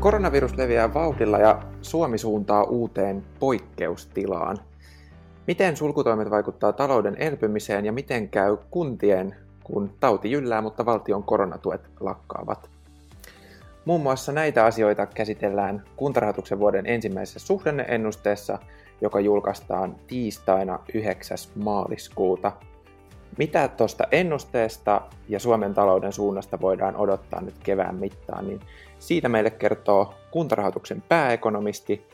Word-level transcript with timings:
Koronavirus 0.00 0.56
leviää 0.56 0.94
vauhdilla 0.94 1.38
ja 1.38 1.62
Suomi 1.82 2.18
suuntaa 2.18 2.64
uuteen 2.64 3.24
poikkeustilaan. 3.38 4.58
Miten 5.46 5.76
sulkutoimet 5.76 6.30
vaikuttaa 6.30 6.72
talouden 6.72 7.16
elpymiseen 7.18 7.84
ja 7.84 7.92
miten 7.92 8.28
käy 8.28 8.56
kuntien, 8.70 9.36
kun 9.64 9.90
tauti 10.00 10.30
jyllää, 10.30 10.60
mutta 10.60 10.86
valtion 10.86 11.22
koronatuet 11.22 11.80
lakkaavat? 12.00 12.70
Muun 13.84 14.00
muassa 14.00 14.32
näitä 14.32 14.64
asioita 14.64 15.06
käsitellään 15.06 15.84
kuntarahoituksen 15.96 16.58
vuoden 16.58 16.86
ensimmäisessä 16.86 17.38
suhdanneennusteessa, 17.38 18.58
joka 19.00 19.20
julkaistaan 19.20 19.96
tiistaina 20.06 20.78
9. 20.94 21.38
maaliskuuta. 21.54 22.52
Mitä 23.38 23.68
tuosta 23.68 24.04
ennusteesta 24.12 25.02
ja 25.28 25.40
Suomen 25.40 25.74
talouden 25.74 26.12
suunnasta 26.12 26.60
voidaan 26.60 26.96
odottaa 26.96 27.40
nyt 27.40 27.58
kevään 27.62 27.94
mittaan, 27.94 28.46
niin 28.46 28.60
siitä 29.00 29.28
meille 29.28 29.50
kertoo 29.50 30.14
kuntarahoituksen 30.30 31.02
pääekonomisti, 31.02 32.06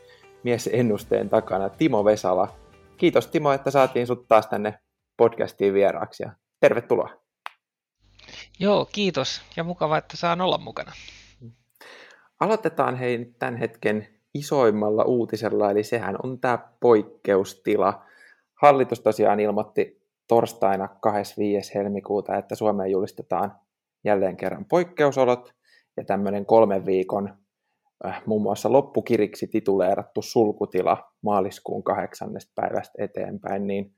mies 0.43 0.69
ennusteen 0.73 1.29
takana 1.29 1.69
Timo 1.69 2.05
Vesala. 2.05 2.55
Kiitos 2.97 3.27
Timo, 3.27 3.51
että 3.51 3.71
saatiin 3.71 4.07
sut 4.07 4.27
taas 4.27 4.47
tänne 4.47 4.79
podcastiin 5.17 5.73
vieraaksi 5.73 6.23
ja 6.23 6.31
tervetuloa. 6.59 7.09
Joo, 8.59 8.87
kiitos 8.91 9.41
ja 9.55 9.63
mukava, 9.63 9.97
että 9.97 10.17
saan 10.17 10.41
olla 10.41 10.57
mukana. 10.57 10.91
Aloitetaan 12.39 12.95
hei 12.95 13.33
tämän 13.39 13.57
hetken 13.57 14.07
isoimmalla 14.33 15.03
uutisella, 15.03 15.71
eli 15.71 15.83
sehän 15.83 16.15
on 16.23 16.39
tämä 16.39 16.59
poikkeustila. 16.79 18.05
Hallitus 18.61 18.99
tosiaan 18.99 19.39
ilmoitti 19.39 20.01
torstaina 20.27 20.87
25. 21.01 21.73
helmikuuta, 21.75 22.37
että 22.37 22.55
Suomeen 22.55 22.91
julistetaan 22.91 23.55
jälleen 24.03 24.37
kerran 24.37 24.65
poikkeusolot 24.65 25.56
tämmöinen 26.03 26.45
kolmen 26.45 26.85
viikon 26.85 27.37
äh, 28.05 28.21
muun 28.25 28.41
muassa 28.41 28.71
loppukiriksi 28.71 29.47
tituleerattu 29.47 30.21
sulkutila 30.21 31.11
maaliskuun 31.21 31.83
kahdeksannesta 31.83 32.51
päivästä 32.55 33.03
eteenpäin, 33.03 33.67
niin 33.67 33.95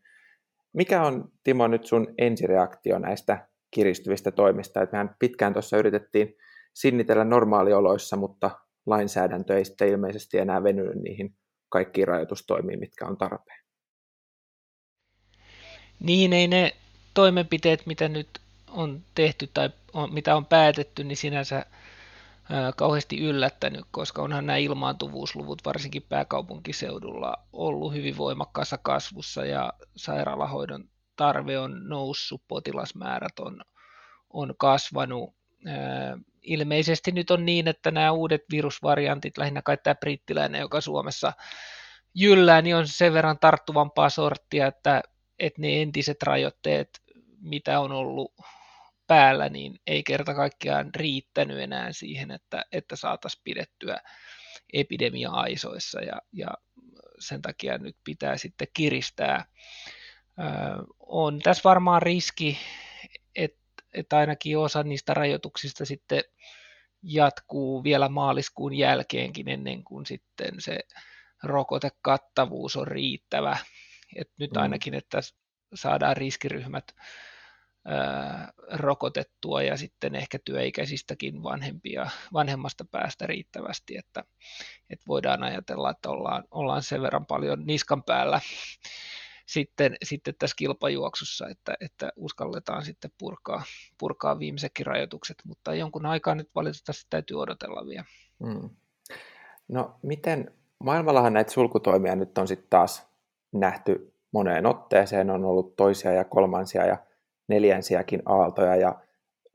mikä 0.74 1.04
on 1.04 1.32
Timo 1.44 1.68
nyt 1.68 1.86
sun 1.86 2.14
ensireaktio 2.18 3.00
näistä 3.00 3.48
kiristyvistä 3.72 4.32
toimista? 4.32 4.82
Et 4.82 4.92
mehän 4.92 5.16
pitkään 5.20 5.54
tuossa 5.54 5.78
yritettiin 5.78 6.36
sinnitellä 6.74 7.24
normaalioloissa, 7.24 8.16
mutta 8.16 8.52
lainsäädäntö 8.86 9.58
ei 9.58 9.66
sitten 9.66 9.88
ilmeisesti 9.88 10.38
enää 10.38 10.64
venynyt 10.64 10.96
niihin 11.04 11.36
kaikkiin 11.70 12.08
rajoitustoimiin, 12.08 12.80
mitkä 12.80 13.06
on 13.06 13.18
tarpeen. 13.18 13.60
Niin, 16.00 16.34
ei 16.34 16.48
ne 16.48 16.72
toimenpiteet, 17.14 17.86
mitä 17.86 18.08
nyt 18.08 18.28
on 18.72 19.02
tehty 19.16 19.50
tai 19.54 19.70
on, 19.94 20.14
mitä 20.14 20.36
on 20.36 20.46
päätetty, 20.46 21.04
niin 21.04 21.18
sinänsä 21.18 21.66
ää, 22.50 22.72
kauheasti 22.76 23.20
yllättänyt, 23.20 23.86
koska 23.92 24.22
onhan 24.22 24.46
nämä 24.46 24.58
ilmaantuvuusluvut 24.58 25.66
varsinkin 25.66 26.06
pääkaupunkiseudulla 26.10 27.34
ollut 27.54 27.94
hyvin 27.94 28.18
voimakkaassa 28.18 28.78
kasvussa 28.78 29.46
ja 29.46 29.74
sairaalahoidon 29.96 30.90
tarve 31.16 31.60
on 31.60 31.90
noussut, 31.90 32.42
potilasmäärät 32.48 33.40
on, 33.40 33.62
on 34.30 34.54
kasvanut. 34.58 35.36
Ää, 35.66 36.18
ilmeisesti 36.42 37.12
nyt 37.12 37.32
on 37.32 37.46
niin, 37.46 37.68
että 37.68 37.92
nämä 37.92 38.12
uudet 38.12 38.42
virusvariantit, 38.52 39.38
lähinnä 39.38 39.62
kai 39.62 39.78
tämä 39.78 39.96
brittiläinen, 39.96 40.62
joka 40.62 40.82
Suomessa 40.82 41.34
jyllää, 42.14 42.62
niin 42.62 42.76
on 42.76 42.88
sen 42.88 43.14
verran 43.14 43.40
tarttuvampaa 43.40 44.10
sorttia, 44.10 44.68
että, 44.68 45.02
että 45.40 45.62
ne 45.62 45.82
entiset 45.82 46.24
rajoitteet, 46.24 46.90
mitä 47.42 47.80
on 47.80 47.92
ollut 47.92 48.34
päällä, 49.10 49.50
niin 49.50 49.80
ei 49.88 50.04
kerta 50.04 50.34
kaikkiaan 50.34 50.90
riittänyt 50.96 51.60
enää 51.60 51.94
siihen, 51.94 52.32
että, 52.32 52.66
että 52.72 52.96
saataisiin 52.96 53.42
pidettyä 53.44 54.02
epidemia 54.74 55.30
aisoissa 55.30 56.02
ja, 56.02 56.22
ja 56.34 56.48
sen 57.20 57.42
takia 57.42 57.78
nyt 57.78 57.98
pitää 58.04 58.38
sitten 58.38 58.68
kiristää. 58.74 59.46
Öö, 60.40 60.46
on 61.00 61.40
tässä 61.40 61.62
varmaan 61.64 62.02
riski, 62.02 62.58
että, 63.36 63.60
että 63.94 64.18
ainakin 64.18 64.58
osa 64.58 64.84
niistä 64.84 65.14
rajoituksista 65.14 65.86
sitten 65.86 66.24
jatkuu 67.04 67.84
vielä 67.84 68.10
maaliskuun 68.10 68.74
jälkeenkin 68.74 69.50
ennen 69.50 69.84
kuin 69.84 70.06
sitten 70.06 70.62
se 70.62 70.80
rokotekattavuus 71.44 72.76
on 72.76 72.88
riittävä. 72.88 73.58
Et 74.16 74.32
nyt 74.40 74.52
mm. 74.52 74.62
ainakin, 74.62 74.94
että 74.94 75.20
saadaan 75.74 76.18
riskiryhmät 76.18 76.96
rokotettua 78.74 79.62
ja 79.64 79.78
sitten 79.78 80.16
ehkä 80.16 80.40
työikäisistäkin 80.46 81.44
vanhempia, 81.44 82.10
vanhemmasta 82.34 82.86
päästä 82.92 83.28
riittävästi, 83.28 83.98
että, 83.98 84.24
että 84.90 85.06
voidaan 85.08 85.44
ajatella, 85.44 85.90
että 85.90 86.10
ollaan, 86.10 86.44
ollaan 86.52 86.84
sen 86.84 87.02
verran 87.02 87.26
paljon 87.26 87.66
niskan 87.66 88.04
päällä 88.04 88.42
sitten, 89.50 89.96
sitten 90.04 90.34
tässä 90.40 90.56
kilpajuoksussa, 90.56 91.48
että, 91.48 91.74
että 91.82 92.12
uskalletaan 92.16 92.86
sitten 92.86 93.12
purkaa, 93.18 93.64
purkaa 93.98 94.40
viimeisetkin 94.40 94.86
rajoitukset, 94.86 95.38
mutta 95.46 95.76
jonkun 95.76 96.06
aikaa 96.06 96.36
nyt 96.36 96.50
valitettavasti 96.56 97.08
täytyy 97.10 97.42
odotella 97.42 97.88
vielä. 97.88 98.06
Hmm. 98.44 98.70
No 99.68 100.00
miten, 100.02 100.52
maailmallahan 100.80 101.34
näitä 101.34 101.52
sulkutoimia 101.52 102.16
nyt 102.16 102.38
on 102.38 102.48
sitten 102.48 102.70
taas 102.70 103.08
nähty 103.52 104.14
moneen 104.32 104.66
otteeseen, 104.66 105.30
on 105.30 105.46
ollut 105.46 105.76
toisia 105.76 106.12
ja 106.12 106.26
kolmansia 106.26 106.86
ja 106.86 106.98
neljänsiäkin 107.50 108.22
aaltoja 108.26 108.76
ja 108.76 109.02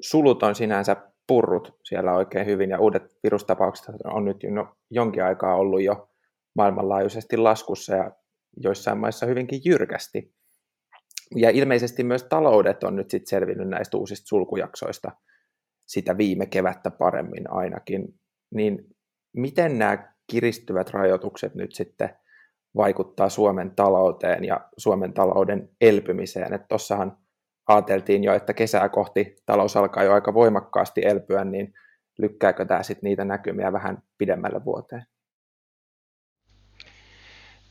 sulut 0.00 0.43
on 0.43 0.55
sinänsä 0.55 0.97
purrut 1.27 1.78
siellä 1.84 2.15
oikein 2.15 2.47
hyvin 2.47 2.71
ja 2.71 2.81
uudet 2.81 3.03
virustapaukset 3.22 3.94
on 4.05 4.25
nyt 4.25 4.43
jo 4.43 4.77
jonkin 4.91 5.25
aikaa 5.25 5.56
ollut 5.56 5.82
jo 5.82 6.09
maailmanlaajuisesti 6.56 7.37
laskussa 7.37 7.94
ja 7.94 8.10
joissain 8.56 8.99
maissa 8.99 9.27
hyvinkin 9.27 9.60
jyrkästi. 9.65 10.34
Ja 11.37 11.50
ilmeisesti 11.50 12.05
myös 12.05 12.22
taloudet 12.22 12.84
on 12.84 12.97
nyt 12.97 13.10
sitten 13.10 13.28
selvinnyt 13.28 13.69
näistä 13.69 13.97
uusista 13.97 14.26
sulkujaksoista 14.26 15.11
sitä 15.87 16.19
viime 16.19 16.47
kevättä 16.47 16.91
paremmin 16.91 17.50
ainakin. 17.50 18.21
Niin 18.55 18.78
miten 19.37 19.78
nämä 19.78 20.15
kiristyvät 20.26 20.91
rajoitukset 20.91 21.55
nyt 21.55 21.75
sitten 21.75 22.16
vaikuttaa 22.76 23.28
Suomen 23.28 23.71
talouteen 23.71 24.44
ja 24.44 24.61
Suomen 24.76 25.12
talouden 25.12 25.69
elpymiseen? 25.81 26.53
Että 26.53 26.66
tuossahan 26.69 27.16
ajateltiin 27.66 28.25
jo, 28.25 28.34
että 28.34 28.54
kesää 28.54 28.88
kohti 28.88 29.36
talous 29.47 29.76
alkaa 29.76 30.02
jo 30.02 30.12
aika 30.12 30.34
voimakkaasti 30.34 31.00
elpyä, 31.04 31.44
niin 31.44 31.75
lykkääkö 32.19 32.64
tämä 32.64 32.82
sitten 32.82 33.08
niitä 33.08 33.25
näkymiä 33.25 33.72
vähän 33.72 34.02
pidemmälle 34.19 34.64
vuoteen? 34.64 35.06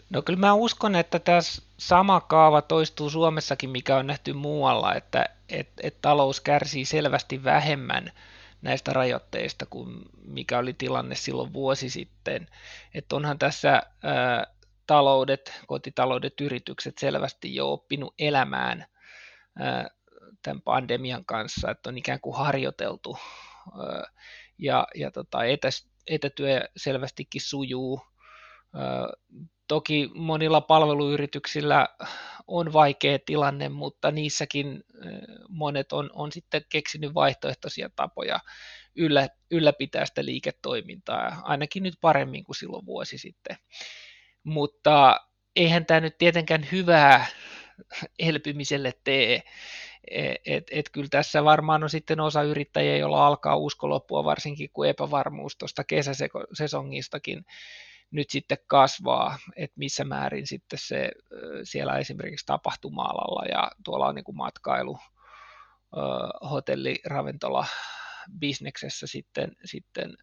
No 0.09 0.21
kyllä 0.21 0.39
mä 0.39 0.53
uskon, 0.53 0.95
että 0.95 1.19
tässä 1.19 1.61
sama 1.77 2.21
kaava 2.21 2.61
toistuu 2.61 3.09
Suomessakin, 3.09 3.69
mikä 3.69 3.97
on 3.97 4.07
nähty 4.07 4.33
muualla, 4.33 4.95
että 4.95 5.25
et, 5.49 5.69
et 5.83 6.01
talous 6.01 6.41
kärsii 6.41 6.85
selvästi 6.85 7.43
vähemmän 7.43 8.11
näistä 8.61 8.93
rajoitteista 8.93 9.65
kuin 9.65 10.01
mikä 10.25 10.57
oli 10.57 10.73
tilanne 10.73 11.15
silloin 11.15 11.53
vuosi 11.53 11.89
sitten. 11.89 12.47
Että 12.93 13.15
onhan 13.15 13.39
tässä 13.39 13.83
ää, 14.03 14.47
taloudet, 14.87 15.61
kotitaloudet, 15.67 16.41
yritykset 16.41 16.97
selvästi 16.97 17.55
jo 17.55 17.71
oppinut 17.71 18.13
elämään 18.19 18.79
ää, 18.81 18.92
tämän 20.43 20.61
pandemian 20.61 21.25
kanssa, 21.25 21.71
että 21.71 21.89
on 21.89 21.97
ikään 21.97 22.19
kuin 22.21 22.37
harjoiteltu 22.37 23.17
ja, 24.57 24.87
ja 24.95 25.11
tota, 25.11 25.43
etä, 25.43 25.69
etätyö 26.07 26.61
selvästikin 26.77 27.41
sujuu. 27.41 28.01
Toki 29.67 30.09
monilla 30.15 30.61
palveluyrityksillä 30.61 31.87
on 32.47 32.73
vaikea 32.73 33.19
tilanne, 33.25 33.69
mutta 33.69 34.11
niissäkin 34.11 34.83
monet 35.49 35.93
on, 35.93 36.09
on 36.13 36.31
sitten 36.31 36.61
keksinyt 36.69 37.13
vaihtoehtoisia 37.13 37.89
tapoja 37.95 38.39
yllä, 38.95 39.29
ylläpitää 39.51 40.05
sitä 40.05 40.25
liiketoimintaa, 40.25 41.41
ainakin 41.43 41.83
nyt 41.83 41.93
paremmin 42.01 42.43
kuin 42.43 42.55
silloin 42.55 42.85
vuosi 42.85 43.17
sitten. 43.17 43.57
Mutta 44.43 45.19
eihän 45.55 45.85
tämä 45.85 45.99
nyt 45.99 46.17
tietenkään 46.17 46.67
hyvää 46.71 47.25
elpymiselle 48.19 48.91
tee. 49.03 49.43
Et, 50.11 50.41
et, 50.45 50.63
et 50.71 50.89
kyllä 50.89 51.07
tässä 51.11 51.43
varmaan 51.43 51.83
on 51.83 51.89
sitten 51.89 52.19
osa 52.19 52.43
yrittäjiä, 52.43 52.97
joilla 52.97 53.27
alkaa 53.27 53.55
usko 53.55 53.89
loppua, 53.89 54.23
varsinkin 54.23 54.69
kun 54.73 54.87
epävarmuus 54.87 55.57
tuosta 55.57 55.83
kesäsesongistakin 55.83 57.45
nyt 58.11 58.29
sitten 58.29 58.57
kasvaa, 58.67 59.37
että 59.55 59.79
missä 59.79 60.03
määrin 60.03 60.47
sitten 60.47 60.79
se 60.81 61.11
siellä 61.63 61.97
esimerkiksi 61.97 62.45
tapahtuma-alalla 62.45 63.45
ja 63.45 63.71
tuolla 63.83 64.07
on 64.07 64.15
niin 64.15 64.23
kuin 64.23 64.37
matkailu, 64.37 64.97
hotelli, 66.49 66.95
ravintola, 67.05 67.65
bisneksessä 68.39 69.07
sitten, 69.07 69.51
sitten 69.65 70.17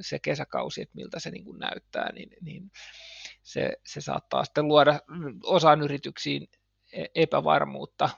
se 0.00 0.18
kesäkausi, 0.18 0.82
että 0.82 0.94
miltä 0.94 1.20
se 1.20 1.30
niin 1.30 1.44
kuin 1.44 1.58
näyttää, 1.58 2.12
niin, 2.12 2.30
niin 2.40 2.70
se, 3.42 3.72
se 3.86 4.00
saattaa 4.00 4.44
sitten 4.44 4.68
luoda 4.68 5.00
osaan 5.42 5.82
yrityksiin 5.82 6.48
epävarmuutta. 7.14 8.10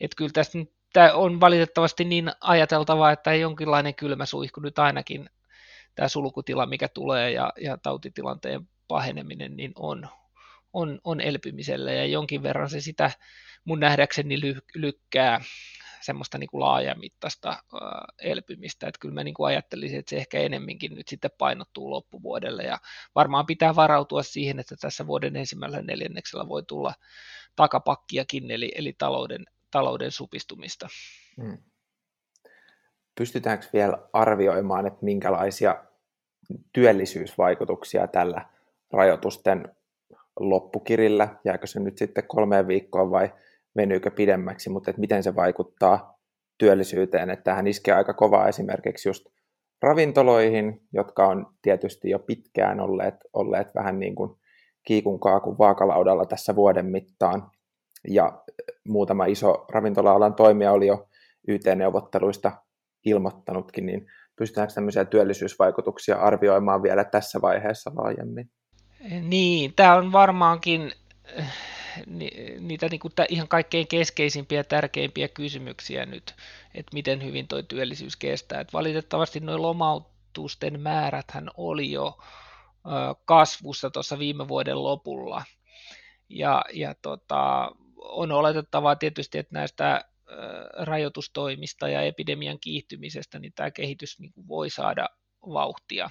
Että 0.00 0.16
kyllä 0.16 0.30
tästä 0.32 0.58
tämä 0.92 1.12
on 1.12 1.40
valitettavasti 1.40 2.04
niin 2.04 2.32
ajateltava, 2.40 3.10
että 3.10 3.34
jonkinlainen 3.34 3.94
kylmä 3.94 4.26
suihku 4.26 4.60
nyt 4.60 4.78
ainakin 4.78 5.30
tämä 5.94 6.08
sulkutila, 6.08 6.66
mikä 6.66 6.88
tulee 6.88 7.30
ja, 7.30 7.52
ja 7.60 7.78
tautitilanteen 7.78 8.68
paheneminen, 8.88 9.56
niin 9.56 9.72
on, 9.76 10.08
on, 10.72 11.00
on 11.04 11.20
elpymisellä 11.20 11.92
ja 11.92 12.06
jonkin 12.06 12.42
verran 12.42 12.70
se 12.70 12.80
sitä 12.80 13.10
mun 13.64 13.80
nähdäkseni 13.80 14.40
ly, 14.40 14.56
lykkää 14.74 15.40
semmoista 16.00 16.38
niin 16.38 16.50
kuin 16.50 16.60
laajamittaista 16.60 17.56
elpymistä. 18.18 18.88
Että 18.88 18.98
kyllä 18.98 19.14
mä 19.14 19.24
niin 19.24 19.34
kuin 19.34 19.46
ajattelisin, 19.46 19.98
että 19.98 20.10
se 20.10 20.16
ehkä 20.16 20.38
enemminkin 20.38 20.94
nyt 20.94 21.08
sitten 21.08 21.30
painottuu 21.38 21.90
loppuvuodelle 21.90 22.62
ja 22.62 22.78
varmaan 23.14 23.46
pitää 23.46 23.76
varautua 23.76 24.22
siihen, 24.22 24.58
että 24.58 24.76
tässä 24.80 25.06
vuoden 25.06 25.36
ensimmäisellä 25.36 25.82
neljänneksellä 25.82 26.48
voi 26.48 26.62
tulla 26.62 26.94
takapakkiakin, 27.56 28.50
eli, 28.50 28.72
eli 28.74 28.94
talouden, 28.98 29.44
talouden 29.70 30.10
supistumista. 30.10 30.88
Hmm. 31.42 31.58
Pystytäänkö 33.18 33.66
vielä 33.72 33.98
arvioimaan, 34.12 34.86
että 34.86 35.04
minkälaisia 35.04 35.84
työllisyysvaikutuksia 36.72 38.06
tällä 38.06 38.46
rajoitusten 38.92 39.76
loppukirillä, 40.40 41.28
jääkö 41.44 41.66
se 41.66 41.80
nyt 41.80 41.98
sitten 41.98 42.26
kolmeen 42.26 42.68
viikkoon 42.68 43.10
vai 43.10 43.32
venyykö 43.76 44.10
pidemmäksi, 44.10 44.70
mutta 44.70 44.90
että 44.90 45.00
miten 45.00 45.22
se 45.22 45.34
vaikuttaa 45.34 46.18
työllisyyteen, 46.58 47.30
että 47.30 47.44
tähän 47.44 47.66
iskee 47.66 47.94
aika 47.94 48.14
kovaa 48.14 48.48
esimerkiksi 48.48 49.08
just 49.08 49.26
ravintoloihin, 49.82 50.80
jotka 50.92 51.26
on 51.26 51.46
tietysti 51.62 52.10
jo 52.10 52.18
pitkään 52.18 52.80
olleet, 52.80 53.14
olleet 53.32 53.74
vähän 53.74 54.00
niin 54.00 54.14
kuin 54.14 54.38
kiikun 54.86 55.20
kaakun 55.20 55.58
vaakalaudalla 55.58 56.24
tässä 56.24 56.56
vuoden 56.56 56.86
mittaan. 56.86 57.50
Ja 58.08 58.42
muutama 58.88 59.26
iso 59.26 59.66
ravintola-alan 59.72 60.34
toimija 60.34 60.72
oli 60.72 60.86
jo 60.86 61.08
YT-neuvotteluista 61.48 62.52
ilmoittanutkin, 63.04 63.86
niin 63.86 64.06
pystytäänkö 64.36 64.74
tämmöisiä 64.74 65.04
työllisyysvaikutuksia 65.04 66.16
arvioimaan 66.16 66.82
vielä 66.82 67.04
tässä 67.04 67.40
vaiheessa 67.42 67.90
laajemmin? 67.96 68.50
Niin, 69.22 69.72
tämä 69.76 69.94
on 69.94 70.12
varmaankin 70.12 70.92
niitä 72.60 72.88
niin 72.88 73.00
kuin 73.00 73.12
ihan 73.28 73.48
kaikkein 73.48 73.86
keskeisimpiä 73.88 74.58
ja 74.58 74.64
tärkeimpiä 74.64 75.28
kysymyksiä 75.28 76.06
nyt, 76.06 76.34
että 76.74 76.94
miten 76.94 77.24
hyvin 77.24 77.48
tuo 77.48 77.62
työllisyys 77.62 78.16
kestää. 78.16 78.60
Et 78.60 78.72
valitettavasti 78.72 79.40
nuo 79.40 79.62
lomautusten 79.62 80.80
määräthän 80.80 81.50
oli 81.56 81.90
jo 81.92 82.18
kasvussa 83.24 83.90
tuossa 83.90 84.18
viime 84.18 84.48
vuoden 84.48 84.82
lopulla. 84.82 85.44
Ja, 86.28 86.64
ja 86.72 86.94
tota, 87.02 87.72
on 87.96 88.32
oletettavaa 88.32 88.96
tietysti, 88.96 89.38
että 89.38 89.54
näistä 89.54 90.04
rajoitustoimista 90.72 91.88
ja 91.88 92.02
epidemian 92.02 92.60
kiihtymisestä, 92.60 93.38
niin 93.38 93.52
tämä 93.52 93.70
kehitys 93.70 94.20
niin 94.20 94.32
kuin 94.32 94.48
voi 94.48 94.70
saada 94.70 95.08
vauhtia. 95.42 96.10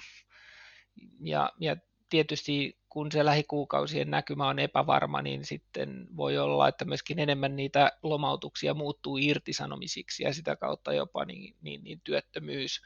Ja, 1.20 1.52
ja 1.60 1.76
tietysti 2.08 2.78
kun 2.88 3.12
se 3.12 3.24
lähikuukausien 3.24 4.10
näkymä 4.10 4.48
on 4.48 4.58
epävarma, 4.58 5.22
niin 5.22 5.44
sitten 5.44 6.06
voi 6.16 6.38
olla, 6.38 6.68
että 6.68 6.84
myöskin 6.84 7.18
enemmän 7.18 7.56
niitä 7.56 7.92
lomautuksia 8.02 8.74
muuttuu 8.74 9.16
irtisanomisiksi 9.16 10.22
ja 10.22 10.34
sitä 10.34 10.56
kautta 10.56 10.92
jopa 10.92 11.24
niin, 11.24 11.56
niin, 11.62 11.84
niin 11.84 12.00
työttömyys 12.04 12.82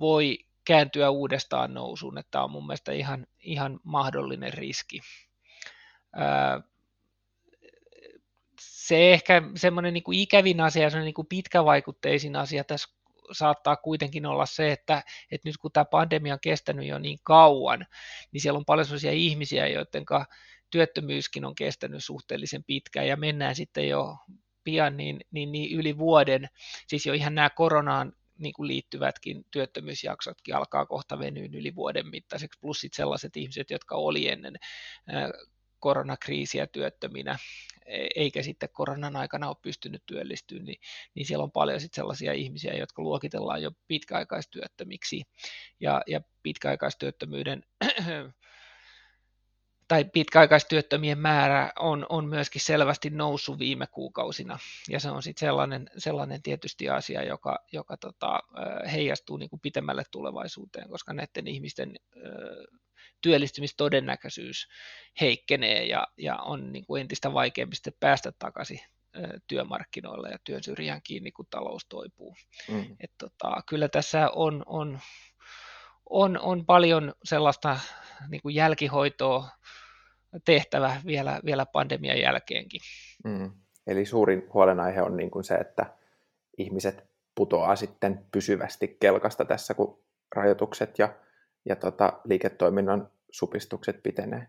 voi 0.00 0.38
kääntyä 0.70 1.10
uudestaan 1.10 1.74
nousuun, 1.74 2.18
että 2.18 2.30
tämä 2.30 2.44
on 2.44 2.50
mun 2.50 2.66
mielestä 2.66 2.92
ihan, 2.92 3.26
ihan 3.40 3.80
mahdollinen 3.84 4.52
riski. 4.52 5.00
se 8.60 9.12
ehkä 9.12 9.42
semmoinen 9.56 9.94
niin 9.94 10.12
ikävin 10.12 10.60
asia, 10.60 10.90
semmoinen 10.90 11.14
niin 11.16 11.26
pitkävaikutteisin 11.26 12.36
asia 12.36 12.64
tässä 12.64 12.88
saattaa 13.32 13.76
kuitenkin 13.76 14.26
olla 14.26 14.46
se, 14.46 14.72
että, 14.72 15.02
että 15.30 15.48
nyt 15.48 15.56
kun 15.56 15.72
tämä 15.72 15.84
pandemia 15.84 16.34
on 16.34 16.40
kestänyt 16.42 16.86
jo 16.86 16.98
niin 16.98 17.18
kauan, 17.22 17.86
niin 18.32 18.40
siellä 18.40 18.58
on 18.58 18.64
paljon 18.64 18.86
sellaisia 18.86 19.12
ihmisiä, 19.12 19.66
joiden 19.66 20.04
työttömyyskin 20.70 21.44
on 21.44 21.54
kestänyt 21.54 22.04
suhteellisen 22.04 22.64
pitkään 22.64 23.06
ja 23.06 23.16
mennään 23.16 23.54
sitten 23.54 23.88
jo 23.88 24.16
pian 24.64 24.96
niin, 24.96 25.20
niin, 25.30 25.52
niin 25.52 25.78
yli 25.78 25.98
vuoden, 25.98 26.48
siis 26.86 27.06
jo 27.06 27.12
ihan 27.12 27.34
nämä 27.34 27.50
koronaan 27.50 28.12
niin 28.40 28.52
kuin 28.52 28.66
liittyvätkin 28.66 29.44
työttömyysjaksotkin 29.50 30.54
alkaa 30.54 30.86
kohta 30.86 31.18
venyä 31.18 31.48
yli 31.52 31.74
vuoden 31.74 32.08
mittaiseksi, 32.08 32.58
plus 32.60 32.80
sitten 32.80 32.96
sellaiset 32.96 33.36
ihmiset, 33.36 33.70
jotka 33.70 33.94
oli 33.94 34.28
ennen 34.28 34.54
koronakriisiä 35.80 36.66
työttöminä, 36.66 37.38
e, 37.86 38.06
eikä 38.16 38.42
sitten 38.42 38.68
koronan 38.72 39.16
aikana 39.16 39.48
ole 39.48 39.56
pystynyt 39.62 40.02
työllistymään, 40.06 40.64
niin, 40.64 40.80
niin 41.14 41.26
siellä 41.26 41.42
on 41.42 41.52
paljon 41.52 41.80
sitten 41.80 41.96
sellaisia 41.96 42.32
ihmisiä, 42.32 42.74
jotka 42.74 43.02
luokitellaan 43.02 43.62
jo 43.62 43.70
pitkäaikaistyöttömiksi, 43.88 45.22
ja, 45.80 46.02
ja 46.06 46.20
pitkäaikaistyöttömyyden 46.42 47.62
tai 49.90 50.04
pitkäaikaistyöttömien 50.04 51.18
määrä 51.18 51.72
on, 51.78 52.06
on 52.08 52.28
myöskin 52.28 52.60
selvästi 52.60 53.10
noussut 53.10 53.58
viime 53.58 53.86
kuukausina, 53.86 54.58
ja 54.88 55.00
se 55.00 55.10
on 55.10 55.22
sitten 55.22 55.46
sellainen, 55.46 55.90
sellainen 55.96 56.42
tietysti 56.42 56.88
asia, 56.88 57.22
joka, 57.22 57.58
joka 57.72 57.96
tota, 57.96 58.40
heijastuu 58.92 59.36
niin 59.36 59.50
kuin 59.50 59.60
pitemmälle 59.60 60.02
tulevaisuuteen, 60.10 60.88
koska 60.88 61.12
näiden 61.12 61.46
ihmisten 61.46 61.96
työllistymistodennäköisyys 63.20 64.68
heikkenee 65.20 65.84
ja, 65.84 66.06
ja 66.16 66.36
on 66.36 66.72
niin 66.72 66.86
kuin 66.86 67.00
entistä 67.00 67.32
vaikeampi 67.32 67.76
sitten 67.76 67.94
päästä 68.00 68.32
takaisin 68.38 68.80
työmarkkinoille 69.46 70.28
ja 70.28 70.38
työn 70.44 70.62
syrjään 70.64 71.00
kiinni, 71.04 71.32
kun 71.32 71.46
talous 71.50 71.86
toipuu. 71.88 72.36
Mm. 72.68 72.96
Et 73.00 73.12
tota, 73.18 73.62
kyllä 73.68 73.88
tässä 73.88 74.30
on, 74.30 74.62
on, 74.66 75.00
on, 76.10 76.38
on 76.38 76.66
paljon 76.66 77.14
sellaista 77.24 77.80
niin 78.28 78.42
kuin 78.42 78.54
jälkihoitoa 78.54 79.48
tehtävä 80.44 80.96
vielä, 81.06 81.40
vielä 81.44 81.66
pandemian 81.66 82.20
jälkeenkin. 82.20 82.80
Mm. 83.24 83.50
Eli 83.86 84.06
suurin 84.06 84.48
huolenaihe 84.54 85.02
on 85.02 85.16
niin 85.16 85.30
kuin 85.30 85.44
se, 85.44 85.54
että 85.54 85.86
ihmiset 86.58 87.04
putoaa 87.34 87.76
sitten 87.76 88.26
pysyvästi 88.32 88.96
kelkasta 89.00 89.44
tässä, 89.44 89.74
kun 89.74 90.02
rajoitukset 90.36 90.98
ja 90.98 91.14
ja 91.64 91.76
tota, 91.76 92.12
liiketoiminnan 92.24 93.10
supistukset 93.30 94.02
pitenee. 94.02 94.46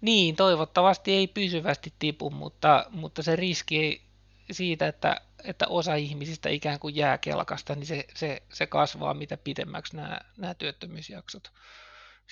Niin, 0.00 0.36
toivottavasti 0.36 1.12
ei 1.12 1.26
pysyvästi 1.26 1.92
tipu, 1.98 2.30
mutta, 2.30 2.86
mutta 2.90 3.22
se 3.22 3.36
riski 3.36 4.02
siitä, 4.50 4.88
että, 4.88 5.20
että 5.44 5.66
osa 5.68 5.94
ihmisistä 5.94 6.48
ikään 6.48 6.78
kuin 6.78 6.96
jää 6.96 7.18
kelkasta, 7.18 7.74
niin 7.74 7.86
se, 7.86 8.04
se, 8.14 8.42
se 8.52 8.66
kasvaa 8.66 9.14
mitä 9.14 9.36
pidemmäksi 9.36 9.96
nämä, 9.96 10.20
nämä 10.38 10.54
työttömyysjaksot 10.54 11.52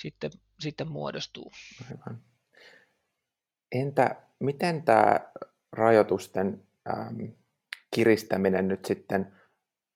sitten, 0.02 0.30
sitten 0.60 0.88
muodostuu. 0.88 1.52
Hyvä. 1.90 2.18
Entä 3.72 4.16
miten 4.40 4.82
tämä 4.82 5.20
rajoitusten 5.72 6.66
äm, 6.88 7.32
kiristäminen 7.94 8.68
nyt 8.68 8.84
sitten 8.84 9.32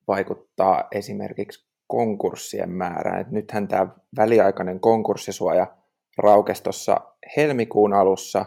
vaikuttaa 0.09 0.88
esimerkiksi 0.92 1.66
konkurssien 1.87 2.71
määrään. 2.71 3.21
Et 3.21 3.30
nythän 3.30 3.68
tämä 3.68 3.87
väliaikainen 4.16 4.80
konkurssisuoja 4.80 5.76
raukesi 6.18 6.62
tuossa 6.62 7.00
helmikuun 7.37 7.92
alussa, 7.92 8.44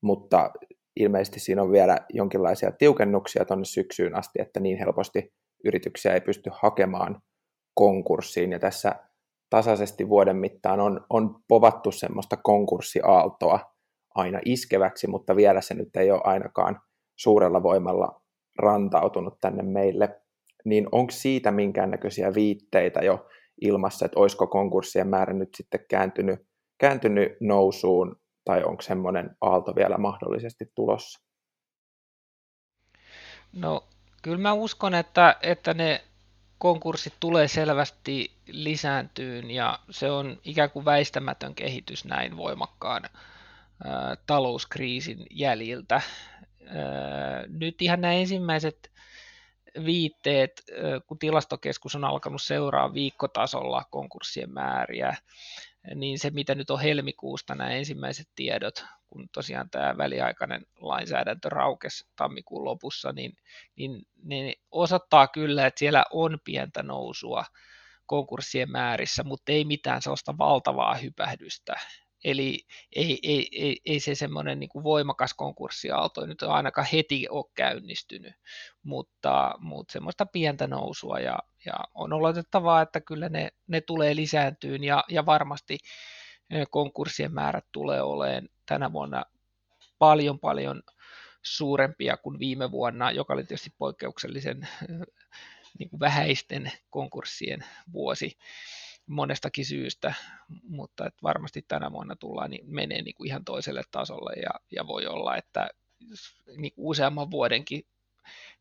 mutta 0.00 0.50
ilmeisesti 0.96 1.40
siinä 1.40 1.62
on 1.62 1.72
vielä 1.72 1.98
jonkinlaisia 2.08 2.72
tiukennuksia 2.72 3.44
tuonne 3.44 3.64
syksyyn 3.64 4.16
asti, 4.16 4.42
että 4.42 4.60
niin 4.60 4.78
helposti 4.78 5.32
yrityksiä 5.64 6.14
ei 6.14 6.20
pysty 6.20 6.50
hakemaan 6.52 7.22
konkurssiin. 7.74 8.52
Ja 8.52 8.58
tässä 8.58 8.94
tasaisesti 9.50 10.08
vuoden 10.08 10.36
mittaan 10.36 10.80
on, 10.80 11.06
on 11.10 11.40
povattu 11.48 11.92
semmoista 11.92 12.36
konkurssiaaltoa 12.36 13.60
aina 14.14 14.40
iskeväksi, 14.44 15.06
mutta 15.06 15.36
vielä 15.36 15.60
se 15.60 15.74
nyt 15.74 15.96
ei 15.96 16.10
ole 16.10 16.20
ainakaan 16.24 16.80
suurella 17.16 17.62
voimalla 17.62 18.22
rantautunut 18.58 19.40
tänne 19.40 19.62
meille 19.62 20.20
niin 20.64 20.88
onko 20.92 21.10
siitä 21.10 21.50
minkäännäköisiä 21.50 22.34
viitteitä 22.34 23.00
jo 23.00 23.28
ilmassa, 23.60 24.06
että 24.06 24.20
olisiko 24.20 24.46
konkurssien 24.46 25.08
määrä 25.08 25.34
nyt 25.34 25.54
sitten 25.56 25.80
kääntynyt, 25.90 26.40
kääntynyt 26.78 27.32
nousuun, 27.40 28.20
tai 28.44 28.64
onko 28.64 28.82
semmoinen 28.82 29.36
aalto 29.40 29.74
vielä 29.76 29.98
mahdollisesti 29.98 30.72
tulossa? 30.74 31.20
No 33.52 33.84
kyllä 34.22 34.38
mä 34.38 34.52
uskon, 34.52 34.94
että, 34.94 35.36
että 35.42 35.74
ne 35.74 36.00
konkurssit 36.58 37.14
tulee 37.20 37.48
selvästi 37.48 38.30
lisääntyyn 38.46 39.50
ja 39.50 39.78
se 39.90 40.10
on 40.10 40.40
ikään 40.44 40.70
kuin 40.70 40.84
väistämätön 40.84 41.54
kehitys 41.54 42.04
näin 42.04 42.36
voimakkaan 42.36 43.02
talouskriisin 44.26 45.26
jäljiltä. 45.30 46.00
Nyt 47.48 47.82
ihan 47.82 48.00
nämä 48.00 48.14
ensimmäiset 48.14 48.90
viitteet, 49.84 50.64
kun 51.06 51.18
tilastokeskus 51.18 51.94
on 51.94 52.04
alkanut 52.04 52.42
seuraa 52.42 52.94
viikkotasolla 52.94 53.84
konkurssien 53.90 54.52
määriä, 54.52 55.16
niin 55.94 56.18
se 56.18 56.30
mitä 56.30 56.54
nyt 56.54 56.70
on 56.70 56.80
helmikuusta 56.80 57.54
nämä 57.54 57.70
ensimmäiset 57.70 58.28
tiedot, 58.34 58.84
kun 59.10 59.28
tosiaan 59.34 59.70
tämä 59.70 59.96
väliaikainen 59.96 60.66
lainsäädäntö 60.80 61.48
raukesi 61.48 62.06
tammikuun 62.16 62.64
lopussa, 62.64 63.12
niin, 63.12 63.32
niin 63.76 64.02
ne 64.22 64.54
osoittaa 64.70 65.28
kyllä, 65.28 65.66
että 65.66 65.78
siellä 65.78 66.04
on 66.10 66.38
pientä 66.44 66.82
nousua, 66.82 67.44
konkurssien 68.06 68.70
määrissä, 68.70 69.24
mutta 69.24 69.52
ei 69.52 69.64
mitään 69.64 70.02
sellaista 70.02 70.38
valtavaa 70.38 70.94
hypähdystä. 70.94 71.74
Eli 72.24 72.60
ei, 72.96 73.18
ei, 73.22 73.48
ei, 73.52 73.80
ei 73.86 74.00
se 74.00 74.14
semmoinen 74.14 74.60
niin 74.60 74.70
voimakas 74.82 75.34
konkurssiaalto 75.34 76.26
nyt 76.26 76.42
ainakaan 76.42 76.86
heti 76.92 77.26
ole 77.30 77.44
käynnistynyt, 77.54 78.34
mutta, 78.82 79.54
mutta 79.58 79.92
semmoista 79.92 80.26
pientä 80.26 80.66
nousua 80.66 81.18
ja, 81.18 81.38
ja 81.66 81.74
on 81.94 82.12
oletettavaa, 82.12 82.82
että 82.82 83.00
kyllä 83.00 83.28
ne, 83.28 83.48
ne 83.66 83.80
tulee 83.80 84.16
lisääntyyn 84.16 84.84
ja, 84.84 85.04
ja 85.08 85.26
varmasti 85.26 85.78
konkurssien 86.70 87.34
määrät 87.34 87.64
tulee 87.72 88.02
olemaan 88.02 88.48
tänä 88.66 88.92
vuonna 88.92 89.24
paljon 89.98 90.40
paljon 90.40 90.82
suurempia 91.42 92.16
kuin 92.16 92.38
viime 92.38 92.70
vuonna, 92.70 93.10
joka 93.10 93.32
oli 93.32 93.44
tietysti 93.44 93.72
poikkeuksellisen 93.78 94.68
niin 95.78 95.90
kuin 95.90 96.00
vähäisten 96.00 96.72
konkurssien 96.90 97.64
vuosi 97.92 98.38
monestakin 99.06 99.66
syystä, 99.66 100.14
mutta 100.68 101.06
että 101.06 101.18
varmasti 101.22 101.64
tänä 101.68 101.92
vuonna 101.92 102.16
tullaan 102.16 102.50
niin 102.50 102.74
menee 102.74 103.02
niin 103.02 103.14
kuin 103.14 103.26
ihan 103.26 103.44
toiselle 103.44 103.82
tasolle 103.90 104.32
ja, 104.32 104.50
ja 104.70 104.86
voi 104.86 105.06
olla, 105.06 105.36
että 105.36 105.68
niin 106.56 106.72
kuin 106.74 106.86
useamman 106.86 107.30
vuodenkin 107.30 107.86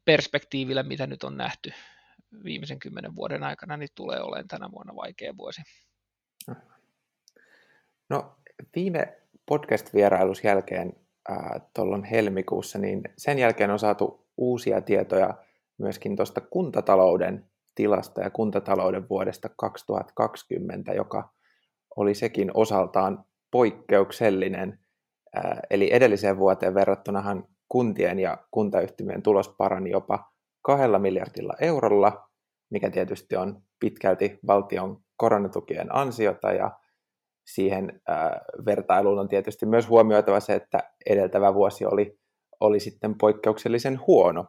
perspektiivillä, 0.06 0.84
mitä 0.84 1.08
nyt 1.08 1.24
on 1.24 1.38
nähty 1.38 1.74
viimeisen 2.44 2.80
kymmenen 2.80 3.16
vuoden 3.16 3.44
aikana, 3.44 3.78
niin 3.78 3.90
tulee 3.96 4.22
olemaan 4.22 4.48
tänä 4.48 4.72
vuonna 4.72 4.96
vaikea 4.96 5.38
vuosi. 5.38 5.62
No 8.10 8.36
viime 8.76 9.18
podcast-vierailus 9.46 10.44
jälkeen 10.44 10.94
tuolloin 11.76 12.04
helmikuussa, 12.04 12.80
niin 12.80 13.02
sen 13.18 13.40
jälkeen 13.40 13.72
on 13.72 13.80
saatu 13.80 14.28
uusia 14.38 14.82
tietoja 14.82 15.34
myöskin 15.78 16.16
tuosta 16.16 16.42
kuntatalouden 16.42 17.46
tilasta 17.76 18.22
ja 18.22 18.30
kuntatalouden 18.30 19.10
vuodesta 19.10 19.50
2020, 19.58 20.94
joka 20.94 21.34
oli 21.96 22.16
sekin 22.16 22.52
osaltaan 22.54 23.26
poikkeuksellinen. 23.52 24.80
Eli 25.70 25.94
edelliseen 25.94 26.38
vuoteen 26.38 26.74
verrattunahan 26.74 27.48
kuntien 27.70 28.20
ja 28.20 28.38
kuntayhtymien 28.52 29.22
tulos 29.22 29.50
parani 29.50 29.90
jopa 29.90 30.32
kahdella 30.62 31.00
miljardilla 31.00 31.54
eurolla, 31.62 32.30
mikä 32.70 32.90
tietysti 32.90 33.36
on 33.36 33.62
pitkälti 33.80 34.40
valtion 34.48 35.02
koronatukien 35.18 35.96
ansiota 35.96 36.52
ja 36.52 36.72
siihen 37.48 38.02
vertailuun 38.66 39.20
on 39.20 39.28
tietysti 39.28 39.66
myös 39.66 39.90
huomioitava 39.90 40.40
se, 40.40 40.54
että 40.54 40.84
edeltävä 41.06 41.54
vuosi 41.54 41.86
oli, 41.86 42.20
oli 42.60 42.80
sitten 42.80 43.18
poikkeuksellisen 43.18 44.00
huono. 44.08 44.46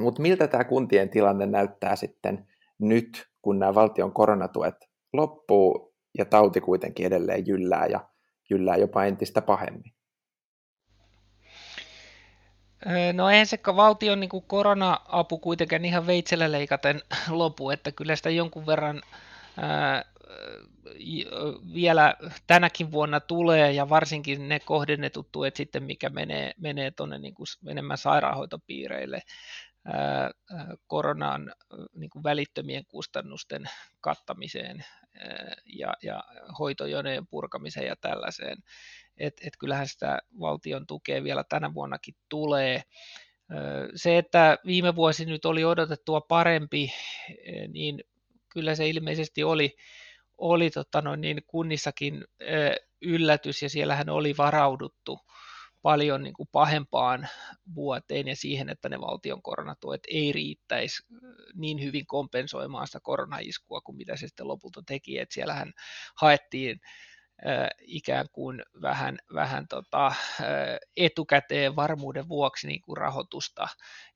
Mutta 0.00 0.22
miltä 0.22 0.48
tämä 0.48 0.64
kuntien 0.64 1.08
tilanne 1.08 1.46
näyttää 1.46 1.96
sitten 1.96 2.46
nyt, 2.78 3.26
kun 3.42 3.58
nämä 3.58 3.74
valtion 3.74 4.12
koronatuet 4.12 4.74
loppuu 5.12 5.94
ja 6.18 6.24
tauti 6.24 6.60
kuitenkin 6.60 7.06
edelleen 7.06 7.46
jyllää 7.46 7.86
ja 7.86 8.08
jyllää 8.50 8.76
jopa 8.76 9.04
entistä 9.04 9.42
pahemmin? 9.42 9.92
No 13.12 13.30
eihän 13.30 13.46
se 13.46 13.58
valtion 13.76 14.20
niin 14.20 14.30
korona-apu 14.46 15.38
kuitenkaan 15.38 15.84
ihan 15.84 16.06
veitsellä 16.06 16.52
leikaten 16.52 17.00
lopu, 17.28 17.70
että 17.70 17.92
kyllä 17.92 18.16
sitä 18.16 18.30
jonkun 18.30 18.66
verran 18.66 19.02
ää, 19.56 20.04
vielä 21.74 22.14
tänäkin 22.46 22.92
vuonna 22.92 23.20
tulee 23.20 23.72
ja 23.72 23.88
varsinkin 23.88 24.48
ne 24.48 24.60
kohdennetut 24.60 25.32
tuet 25.32 25.56
sitten, 25.56 25.82
mikä 25.82 26.10
menee, 26.10 26.52
menee 26.58 26.90
tuonne 26.90 27.18
niin 27.18 27.34
kuin 27.34 27.46
enemmän 27.66 27.98
sairaanhoitopiireille 27.98 29.22
koronan 30.86 31.52
niin 31.94 32.10
kuin 32.10 32.22
välittömien 32.22 32.86
kustannusten 32.86 33.64
kattamiseen 34.00 34.84
ja, 35.64 35.94
ja 36.02 36.24
hoitojonojen 36.58 37.26
purkamiseen 37.26 37.86
ja 37.86 37.96
tällaiseen. 38.00 38.58
Et, 39.16 39.34
et 39.46 39.56
kyllähän 39.58 39.88
sitä 39.88 40.18
valtion 40.40 40.86
tukea 40.86 41.24
vielä 41.24 41.44
tänä 41.48 41.74
vuonnakin 41.74 42.14
tulee. 42.28 42.82
Se, 43.94 44.18
että 44.18 44.58
viime 44.66 44.96
vuosi 44.96 45.24
nyt 45.24 45.44
oli 45.44 45.64
odotettua 45.64 46.20
parempi, 46.20 46.92
niin 47.68 48.04
kyllä 48.48 48.74
se 48.74 48.88
ilmeisesti 48.88 49.44
oli, 49.44 49.76
oli 50.38 50.70
tota 50.70 51.02
noin, 51.02 51.20
niin 51.20 51.42
kunnissakin 51.46 52.24
yllätys 53.02 53.62
ja 53.62 53.68
siellähän 53.68 54.08
oli 54.08 54.34
varauduttu 54.38 55.18
paljon 55.82 56.22
niin 56.22 56.34
kuin 56.34 56.48
pahempaan 56.52 57.28
vuoteen 57.74 58.28
ja 58.28 58.36
siihen, 58.36 58.68
että 58.68 58.88
ne 58.88 59.00
valtion 59.00 59.42
koronatuet 59.42 60.00
ei 60.08 60.32
riittäisi 60.32 61.02
niin 61.54 61.82
hyvin 61.82 62.06
kompensoimaan 62.06 62.86
sitä 62.86 63.00
koronaiskua 63.02 63.80
kuin 63.80 63.96
mitä 63.96 64.16
se 64.16 64.26
sitten 64.26 64.48
lopulta 64.48 64.82
teki. 64.86 65.18
että 65.18 65.34
siellähän 65.34 65.72
haettiin 66.16 66.80
ikään 67.80 68.26
kuin 68.32 68.62
vähän, 68.82 69.18
vähän 69.34 69.68
tota, 69.68 70.14
etukäteen 70.96 71.76
varmuuden 71.76 72.28
vuoksi 72.28 72.66
niin 72.66 72.80
kuin 72.80 72.96
rahoitusta 72.96 73.68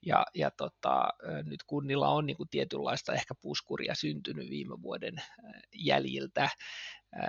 ja, 0.06 0.26
ja 0.34 0.50
tota, 0.50 1.08
nyt 1.44 1.62
kunnilla 1.66 2.08
on 2.08 2.26
niin 2.26 2.36
kuin 2.36 2.48
tietynlaista 2.48 3.12
ehkä 3.12 3.34
puskuria 3.34 3.94
syntynyt 3.94 4.50
viime 4.50 4.82
vuoden 4.82 5.14
jäljiltä. 5.74 6.48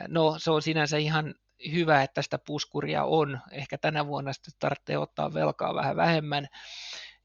No 0.08 0.36
se 0.40 0.52
on 0.52 0.62
sinänsä 0.62 0.98
ihan 0.98 1.36
hyvä, 1.72 2.04
että 2.04 2.22
sitä 2.22 2.38
puskuria 2.38 3.04
on. 3.04 3.40
Ehkä 3.52 3.78
tänä 3.78 4.08
vuonna 4.08 4.34
sitten 4.34 4.54
tarvitsee 4.60 4.98
ottaa 4.98 5.34
velkaa 5.34 5.76
vähän 5.76 5.96
vähemmän. 5.96 6.48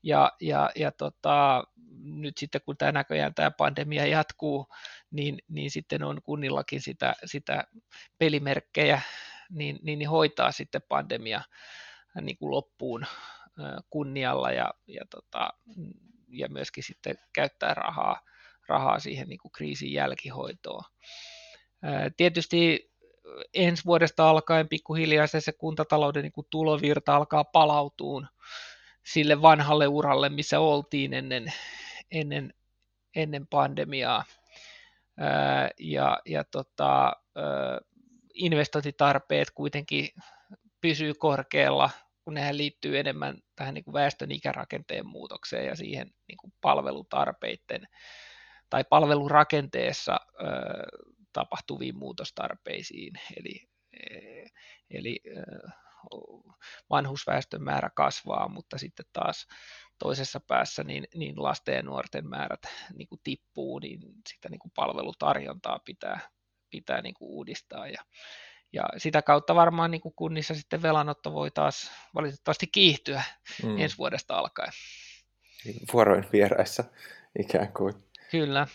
Ja, 0.03 0.33
ja, 0.41 0.71
ja 0.77 0.93
tota, 0.93 1.65
nyt 2.03 2.39
sitten 2.39 2.61
kun 2.65 2.77
tämä 2.77 2.93
näköjään 2.93 3.35
tämä 3.35 3.51
pandemia 3.51 4.07
jatkuu, 4.07 4.67
niin, 5.11 5.39
niin 5.49 5.71
sitten 5.71 6.03
on 6.03 6.23
kunnillakin 6.23 6.81
sitä, 6.81 7.15
sitä 7.25 7.65
pelimerkkejä, 8.19 9.01
niin, 9.51 9.79
niin, 9.83 9.99
niin 9.99 10.11
hoitaa 10.11 10.53
sitten 10.53 10.83
pandemia 10.89 11.43
niin 12.21 12.37
kuin 12.39 12.51
loppuun 12.51 13.07
kunnialla 13.91 14.51
ja, 14.51 14.75
ja, 14.87 15.05
tota, 15.11 15.51
ja 16.29 16.49
myöskin 16.49 16.85
sitten 16.85 17.19
käyttää 17.33 17.75
rahaa, 17.75 18.21
rahaa 18.69 18.99
siihen 18.99 19.29
niin 19.29 19.39
kuin 19.39 19.53
kriisin 19.53 19.93
jälkihoitoon. 19.93 20.83
Tietysti 22.17 22.91
ensi 23.55 23.85
vuodesta 23.85 24.31
alkaen 24.31 24.69
pikkuhiljaa 24.69 25.27
se, 25.27 25.41
se 25.41 25.53
kuntatalouden 25.53 26.23
niin 26.23 26.33
kuin 26.33 26.47
tulovirta 26.51 27.17
alkaa 27.17 27.45
palautuun 27.45 28.27
sille 29.07 29.43
vanhalle 29.43 29.89
uralle, 29.89 30.29
missä 30.29 30.61
oltiin 30.61 31.15
ennen, 31.15 31.53
ennen, 32.11 32.55
ennen 33.17 33.47
pandemiaa. 33.47 34.25
Ja 35.79 36.19
ja 36.27 36.45
tota, 36.45 37.13
investointitarpeet 38.35 39.51
kuitenkin 39.51 40.09
pysyy 40.81 41.15
korkealla, 41.15 41.91
kun 42.25 42.35
nehän 42.35 42.57
liittyy 42.57 42.99
enemmän 42.99 43.39
tähän 43.57 43.75
niin 43.75 43.85
kuin 43.85 43.93
väestön 43.93 44.31
ikärakenteen 44.31 45.07
muutokseen 45.07 45.67
ja 45.67 45.77
siihen 45.77 46.11
niin 46.29 46.37
kuin 46.37 46.53
palvelutarpeiden 46.61 47.89
tai 48.71 48.85
palvelurakenteessa 48.85 50.13
ää, 50.13 50.49
tapahtuviin 51.33 51.97
muutostarpeisiin. 51.97 53.13
Eli, 53.37 53.69
eli 54.91 55.21
vanhusväestön 56.91 57.63
määrä 57.63 57.91
kasvaa, 57.95 58.49
mutta 58.49 58.79
sitten 58.79 59.07
taas 59.13 59.47
toisessa 59.99 60.41
päässä 60.41 60.85
niin, 60.85 61.05
niin 61.15 61.43
lasten 61.43 61.75
ja 61.75 61.83
nuorten 61.83 62.29
määrät 62.29 62.61
niin 62.95 63.09
kuin 63.09 63.21
tippuu, 63.25 63.79
niin 63.79 64.01
sitä 64.29 64.49
niin 64.49 64.59
kuin 64.59 64.73
palvelutarjontaa 64.77 65.79
pitää, 65.85 66.21
pitää 66.71 67.01
niin 67.01 67.15
kuin 67.15 67.29
uudistaa. 67.29 67.89
Ja, 67.89 68.05
ja 68.73 68.85
sitä 68.97 69.23
kautta 69.23 69.55
varmaan 69.55 69.91
niin 69.91 70.01
kuin 70.01 70.15
kunnissa 70.17 70.55
sitten 70.55 70.83
velanotto 70.83 71.33
voi 71.33 71.51
taas 71.51 71.91
valitettavasti 72.15 72.67
kiihtyä 72.67 73.23
mm. 73.63 73.79
ensi 73.79 73.99
vuodesta 73.99 74.35
alkaen. 74.39 74.73
Vuoroin 75.93 76.27
vieraissa 76.33 76.85
ikään 77.39 77.73
kuin. 77.73 77.95
Kyllä. 78.31 78.67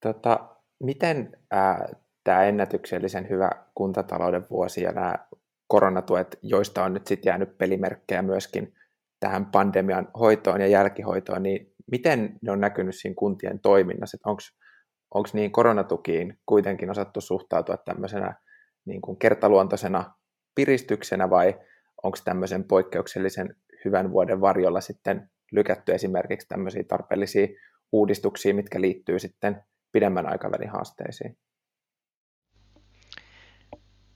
Tota, 0.00 0.56
miten 0.82 1.38
ää, 1.50 1.88
tämä 2.24 2.44
ennätyksellisen 2.44 3.28
hyvä 3.28 3.50
kuntatalouden 3.74 4.46
vuosi 4.50 4.82
ja 4.82 4.92
nämä 4.92 5.14
koronatuet, 5.70 6.38
joista 6.42 6.84
on 6.84 6.94
nyt 6.94 7.06
sitten 7.06 7.30
jäänyt 7.30 7.58
pelimerkkejä 7.58 8.22
myöskin 8.22 8.74
tähän 9.20 9.46
pandemian 9.46 10.08
hoitoon 10.20 10.60
ja 10.60 10.66
jälkihoitoon, 10.66 11.42
niin 11.42 11.74
miten 11.90 12.38
ne 12.42 12.52
on 12.52 12.60
näkynyt 12.60 12.94
siinä 12.94 13.14
kuntien 13.18 13.60
toiminnassa? 13.60 14.18
Onko 15.14 15.28
niin 15.32 15.52
koronatukiin 15.52 16.38
kuitenkin 16.46 16.90
osattu 16.90 17.20
suhtautua 17.20 17.76
tämmöisenä 17.76 18.34
niin 18.84 19.00
kuin 19.00 19.18
kertaluontoisena 19.18 20.14
piristyksenä 20.54 21.30
vai 21.30 21.60
onko 22.02 22.18
tämmöisen 22.24 22.64
poikkeuksellisen 22.64 23.56
hyvän 23.84 24.12
vuoden 24.12 24.40
varjolla 24.40 24.80
sitten 24.80 25.30
lykätty 25.52 25.94
esimerkiksi 25.94 26.48
tämmöisiä 26.48 26.84
tarpeellisia 26.88 27.48
uudistuksia, 27.92 28.54
mitkä 28.54 28.80
liittyy 28.80 29.18
sitten 29.18 29.62
pidemmän 29.92 30.26
aikavälin 30.26 30.70
haasteisiin? 30.70 31.36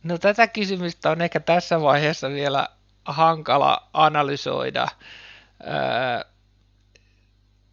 No 0.05 0.19
tätä 0.19 0.47
kysymystä 0.49 1.11
on 1.11 1.23
ehkä 1.23 1.41
tässä 1.41 1.81
vaiheessa 1.81 2.31
vielä 2.31 2.69
hankala 3.05 3.89
analysoida. 3.93 4.87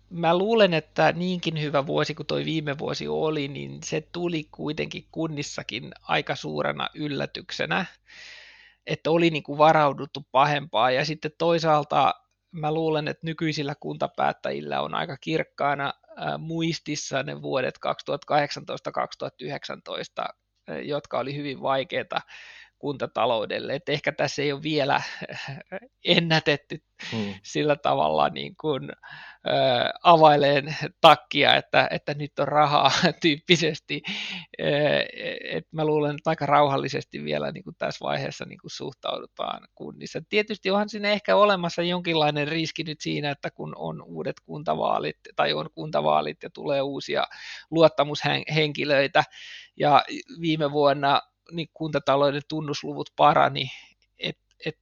mä 0.09 0.37
luulen, 0.37 0.73
että 0.73 1.11
niinkin 1.11 1.61
hyvä 1.61 1.85
vuosi 1.85 2.15
kuin 2.15 2.27
toi 2.27 2.45
viime 2.45 2.77
vuosi 2.77 3.07
oli, 3.07 3.47
niin 3.47 3.83
se 3.83 4.07
tuli 4.11 4.47
kuitenkin 4.51 5.05
kunnissakin 5.11 5.91
aika 6.01 6.35
suurena 6.35 6.89
yllätyksenä, 6.95 7.85
että 8.87 9.11
oli 9.11 9.29
niin 9.29 9.43
kuin 9.43 9.57
varauduttu 9.57 10.25
pahempaa. 10.31 10.91
Ja 10.91 11.05
sitten 11.05 11.31
toisaalta 11.37 12.13
mä 12.51 12.73
luulen, 12.73 13.07
että 13.07 13.27
nykyisillä 13.27 13.75
kuntapäättäjillä 13.79 14.81
on 14.81 14.95
aika 14.95 15.17
kirkkaana 15.17 15.93
muistissa 16.37 17.23
ne 17.23 17.41
vuodet 17.41 17.79
2018-2019, 20.23 20.35
jotka 20.83 21.19
oli 21.19 21.35
hyvin 21.35 21.61
vaikeita 21.61 22.21
kuntataloudelle. 22.81 23.75
Et 23.75 23.89
ehkä 23.89 24.11
tässä 24.11 24.41
ei 24.41 24.51
ole 24.51 24.63
vielä 24.63 25.01
ennätetty 26.05 26.83
hmm. 27.11 27.33
sillä 27.43 27.75
tavalla 27.75 28.29
niin 28.29 28.55
kuin, 28.61 28.91
ä, 28.91 28.93
availeen 30.03 30.75
takkia, 31.01 31.55
että, 31.55 31.87
että 31.91 32.13
nyt 32.13 32.39
on 32.39 32.47
rahaa 32.47 32.91
tyyppisesti. 33.21 34.01
Et 35.49 35.67
mä 35.71 35.85
luulen, 35.85 36.15
että 36.15 36.29
aika 36.29 36.45
rauhallisesti 36.45 37.23
vielä 37.23 37.51
niin 37.51 37.63
kuin 37.63 37.75
tässä 37.77 38.05
vaiheessa 38.05 38.45
niin 38.45 38.59
kuin 38.61 38.71
suhtaudutaan 38.71 39.67
kunnissa. 39.75 40.21
Tietysti 40.29 40.71
onhan 40.71 40.89
sinne 40.89 41.11
ehkä 41.11 41.35
olemassa 41.35 41.81
jonkinlainen 41.81 42.47
riski 42.47 42.83
nyt 42.83 43.01
siinä, 43.01 43.31
että 43.31 43.51
kun 43.51 43.73
on 43.77 44.03
uudet 44.03 44.35
kuntavaalit 44.45 45.17
tai 45.35 45.53
on 45.53 45.69
kuntavaalit 45.75 46.43
ja 46.43 46.49
tulee 46.53 46.81
uusia 46.81 47.23
luottamushenkilöitä 47.71 49.23
ja 49.77 50.03
viime 50.41 50.71
vuonna 50.71 51.21
niin 51.51 51.69
kuntatalouden 51.73 52.41
tunnusluvut 52.47 53.09
parani, 53.15 53.71
että 54.19 54.55
et, 54.65 54.77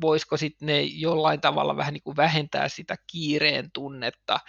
voisiko 0.00 0.36
sitten 0.36 0.66
ne 0.66 0.80
jollain 0.80 1.40
tavalla 1.40 1.76
vähän 1.76 1.94
niin 1.94 2.02
kuin 2.02 2.16
vähentää 2.16 2.68
sitä 2.68 2.96
kiireen 3.06 3.70
tunnetta, 3.72 4.40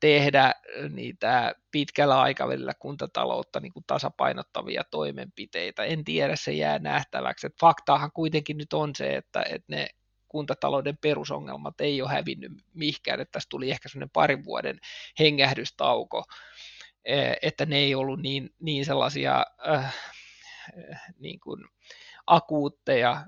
tehdä 0.00 0.54
niitä 0.90 1.54
pitkällä 1.70 2.20
aikavälillä 2.20 2.74
kuntataloutta 2.74 3.60
niin 3.60 3.72
kuin 3.72 3.84
tasapainottavia 3.86 4.84
toimenpiteitä. 4.90 5.84
En 5.84 6.04
tiedä, 6.04 6.36
se 6.36 6.52
jää 6.52 6.78
nähtäväksi. 6.78 7.46
Et 7.46 7.60
faktaahan 7.60 8.12
kuitenkin 8.12 8.58
nyt 8.58 8.72
on 8.72 8.90
se, 8.96 9.16
että, 9.16 9.42
että 9.42 9.66
ne 9.68 9.88
kuntatalouden 10.28 10.96
perusongelmat 10.96 11.80
ei 11.80 12.02
ole 12.02 12.10
hävinnyt 12.10 12.52
mihinkään, 12.74 13.20
että 13.20 13.32
tässä 13.32 13.48
tuli 13.48 13.70
ehkä 13.70 13.88
sellainen 13.88 14.10
parin 14.10 14.44
vuoden 14.44 14.78
hengähdystauko, 15.18 16.24
että 17.42 17.66
ne 17.66 17.76
ei 17.76 17.94
ollut 17.94 18.20
niin, 18.20 18.50
niin 18.60 18.84
sellaisia 18.84 19.46
äh, 19.68 19.94
niin 21.18 21.40
kuin 21.40 21.64
akuutteja 22.26 23.26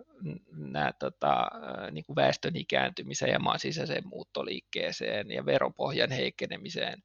nämä 0.57 0.93
tota, 0.99 1.33
äh, 1.33 1.91
niin 1.91 2.05
kuin 2.05 2.17
väestön 2.17 2.57
ikääntymiseen 2.57 3.33
ja 3.33 3.39
maan 3.39 3.59
sisäiseen 3.59 4.09
muuttoliikkeeseen 4.09 5.31
ja 5.31 5.47
veropohjan 5.47 6.11
heikkenemiseen 6.11 7.03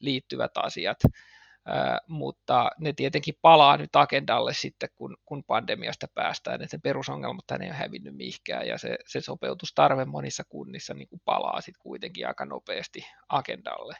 liittyvät 0.00 0.50
asiat, 0.56 0.98
äh, 1.04 2.00
mutta 2.08 2.70
ne 2.78 2.92
tietenkin 2.92 3.34
palaa 3.42 3.76
nyt 3.76 3.96
agendalle 3.96 4.54
sitten, 4.54 4.88
kun, 4.94 5.16
kun 5.24 5.44
pandemiasta 5.44 6.06
päästään, 6.14 6.62
että 6.62 6.78
perusongelmat 6.82 7.50
ei 7.50 7.68
ole 7.68 7.76
hävinnyt 7.76 8.16
mihinkään 8.16 8.66
ja 8.66 8.78
se, 8.78 8.98
se 9.06 9.20
sopeutustarve 9.20 10.04
monissa 10.04 10.44
kunnissa 10.48 10.94
niin 10.94 11.08
kuin 11.08 11.22
palaa 11.24 11.60
sitten 11.60 11.82
kuitenkin 11.82 12.28
aika 12.28 12.44
nopeasti 12.44 13.06
agendalle. 13.28 13.96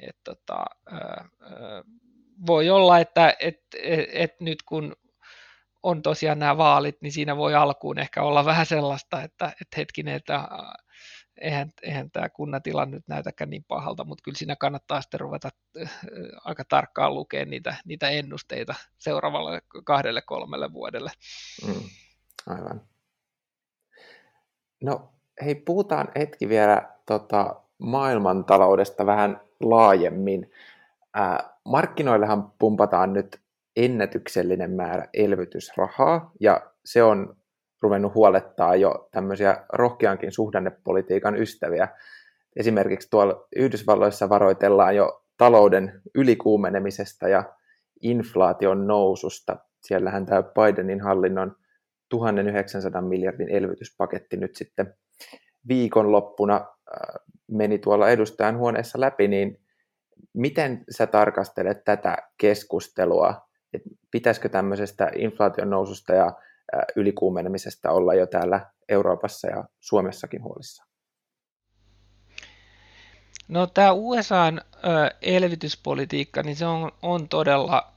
Et 0.00 0.16
tota, 0.24 0.64
voi 2.46 2.70
olla, 2.70 2.98
että 2.98 3.36
et, 3.40 3.60
et, 3.82 4.08
et 4.12 4.40
nyt 4.40 4.62
kun 4.62 4.96
on 5.82 6.02
tosiaan 6.02 6.38
nämä 6.38 6.56
vaalit, 6.56 6.96
niin 7.00 7.12
siinä 7.12 7.36
voi 7.36 7.54
alkuun 7.54 7.98
ehkä 7.98 8.22
olla 8.22 8.44
vähän 8.44 8.66
sellaista, 8.66 9.22
että, 9.22 9.46
että 9.46 9.76
hetkinen, 9.76 10.14
että 10.14 10.48
eihän, 11.40 11.72
eihän 11.82 12.10
tämä 12.10 12.28
kunnatila 12.28 12.86
nyt 12.86 13.08
näytäkään 13.08 13.50
niin 13.50 13.64
pahalta, 13.68 14.04
mutta 14.04 14.22
kyllä 14.22 14.38
siinä 14.38 14.56
kannattaa 14.56 15.00
sitten 15.00 15.20
ruveta 15.20 15.48
aika 16.44 16.64
tarkkaan 16.64 17.14
lukea 17.14 17.44
niitä, 17.44 17.76
niitä 17.84 18.08
ennusteita 18.08 18.74
seuraavalle 18.98 19.62
kahdelle 19.84 20.22
kolmelle 20.22 20.72
vuodelle. 20.72 21.10
Mm, 21.66 21.82
aivan. 22.46 22.82
No 24.82 25.12
hei, 25.44 25.54
puhutaan 25.54 26.08
hetki 26.18 26.48
vielä 26.48 26.92
tota, 27.06 27.62
maailmantaloudesta 27.78 29.06
vähän 29.06 29.47
laajemmin. 29.60 30.50
Markkinoillehan 31.64 32.52
pumpataan 32.58 33.12
nyt 33.12 33.40
ennätyksellinen 33.76 34.70
määrä 34.70 35.08
elvytysrahaa, 35.14 36.32
ja 36.40 36.70
se 36.84 37.02
on 37.02 37.36
ruvennut 37.82 38.14
huolettaa 38.14 38.76
jo 38.76 39.08
tämmöisiä 39.12 39.64
rohkeankin 39.72 40.32
suhdannepolitiikan 40.32 41.36
ystäviä. 41.36 41.88
Esimerkiksi 42.56 43.10
tuolla 43.10 43.46
Yhdysvalloissa 43.56 44.28
varoitellaan 44.28 44.96
jo 44.96 45.24
talouden 45.36 46.00
ylikuumenemisesta 46.14 47.28
ja 47.28 47.44
inflaation 48.02 48.86
noususta. 48.86 49.56
Siellähän 49.82 50.26
tämä 50.26 50.42
Bidenin 50.42 51.00
hallinnon 51.00 51.56
1900 52.08 53.02
miljardin 53.02 53.48
elvytyspaketti 53.48 54.36
nyt 54.36 54.56
sitten 54.56 54.94
viikonloppuna 55.68 56.66
meni 57.50 57.78
tuolla 57.78 58.08
edustajan 58.08 58.58
huoneessa 58.58 59.00
läpi, 59.00 59.28
niin 59.28 59.60
miten 60.32 60.84
sä 60.90 61.06
tarkastelet 61.06 61.84
tätä 61.84 62.16
keskustelua? 62.38 63.48
Et 63.72 63.82
pitäisikö 64.10 64.48
tämmöisestä 64.48 65.10
inflaation 65.16 65.70
noususta 65.70 66.12
ja 66.12 66.32
ylikuumenemisesta 66.96 67.90
olla 67.90 68.14
jo 68.14 68.26
täällä 68.26 68.60
Euroopassa 68.88 69.48
ja 69.48 69.64
Suomessakin 69.80 70.42
huolissa? 70.42 70.84
No 73.48 73.66
tämä 73.66 73.92
USAn 73.92 74.60
elvytyspolitiikka, 75.22 76.42
niin 76.42 76.56
se 76.56 76.66
on, 76.66 76.92
on 77.02 77.28
todella 77.28 77.92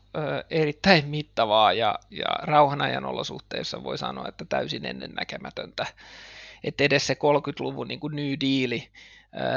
erittäin 0.50 1.08
mittavaa 1.08 1.74
ja, 1.74 2.00
ja 2.10 2.26
rauhanajan 2.42 3.06
olosuhteissa 3.06 3.84
voi 3.84 3.98
sanoa, 3.98 4.28
että 4.28 4.46
täysin 4.46 4.86
ennennäkemätöntä. 4.86 5.86
Että 6.64 6.84
edes 6.84 7.08
se 7.08 7.14
30-luvun 7.14 7.88
niin 7.88 8.00
kuin 8.00 8.16
New 8.16 8.34
Deal, 8.42 8.80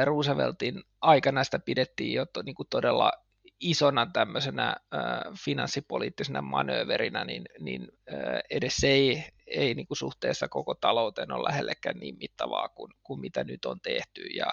Rooseveltin 0.05 0.83
aikana 1.01 1.45
sitä 1.45 1.59
pidettiin 1.59 2.13
jo 2.13 2.27
to, 2.27 2.43
niin 2.43 2.55
kuin 2.55 2.67
todella 2.71 3.13
isona 3.61 4.07
tämmöisenä 4.07 4.69
äh, 4.69 5.01
finanssipoliittisena 5.45 6.43
manööverinä, 6.43 7.25
niin, 7.25 7.45
niin 7.61 7.89
äh, 8.13 8.41
edes 8.51 8.77
se 8.77 8.89
ei, 8.89 9.25
ei 9.47 9.75
niin 9.75 9.87
kuin 9.87 9.99
suhteessa 9.99 10.49
koko 10.49 10.75
talouteen 10.75 11.33
ole 11.33 11.49
lähellekään 11.49 11.97
niin 11.99 12.17
mittavaa 12.19 12.69
kuin, 12.69 12.93
kuin 13.03 13.21
mitä 13.21 13.45
nyt 13.45 13.65
on 13.65 13.81
tehty. 13.81 14.21
Ja, 14.21 14.47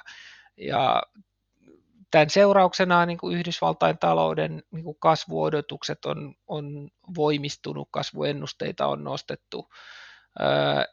ja 0.57 1.03
tämän 2.11 2.29
seurauksena 2.29 3.05
niin 3.05 3.17
kuin 3.17 3.37
Yhdysvaltain 3.37 3.97
talouden 3.97 4.63
niin 4.71 4.83
kuin 4.83 4.97
kasvuodotukset 4.99 6.05
on, 6.05 6.35
on 6.47 6.89
voimistunut, 7.15 7.87
kasvuennusteita 7.91 8.87
on 8.87 9.03
nostettu, 9.03 9.69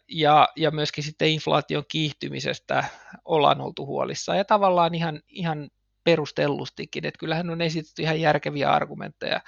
ja, 0.08 0.48
ja 0.56 0.70
myöskin 0.70 1.04
sitten 1.04 1.28
inflaation 1.28 1.84
kiihtymisestä 1.88 2.84
ollaan 3.24 3.60
oltu 3.60 3.86
huolissaan 3.86 4.38
ja 4.38 4.44
tavallaan 4.44 4.94
ihan, 4.94 5.20
ihan 5.28 5.70
perustellustikin, 6.04 7.06
että 7.06 7.18
kyllähän 7.18 7.50
on 7.50 7.60
esitetty 7.60 8.02
ihan 8.02 8.20
järkeviä 8.20 8.70
argumentteja, 8.70 9.40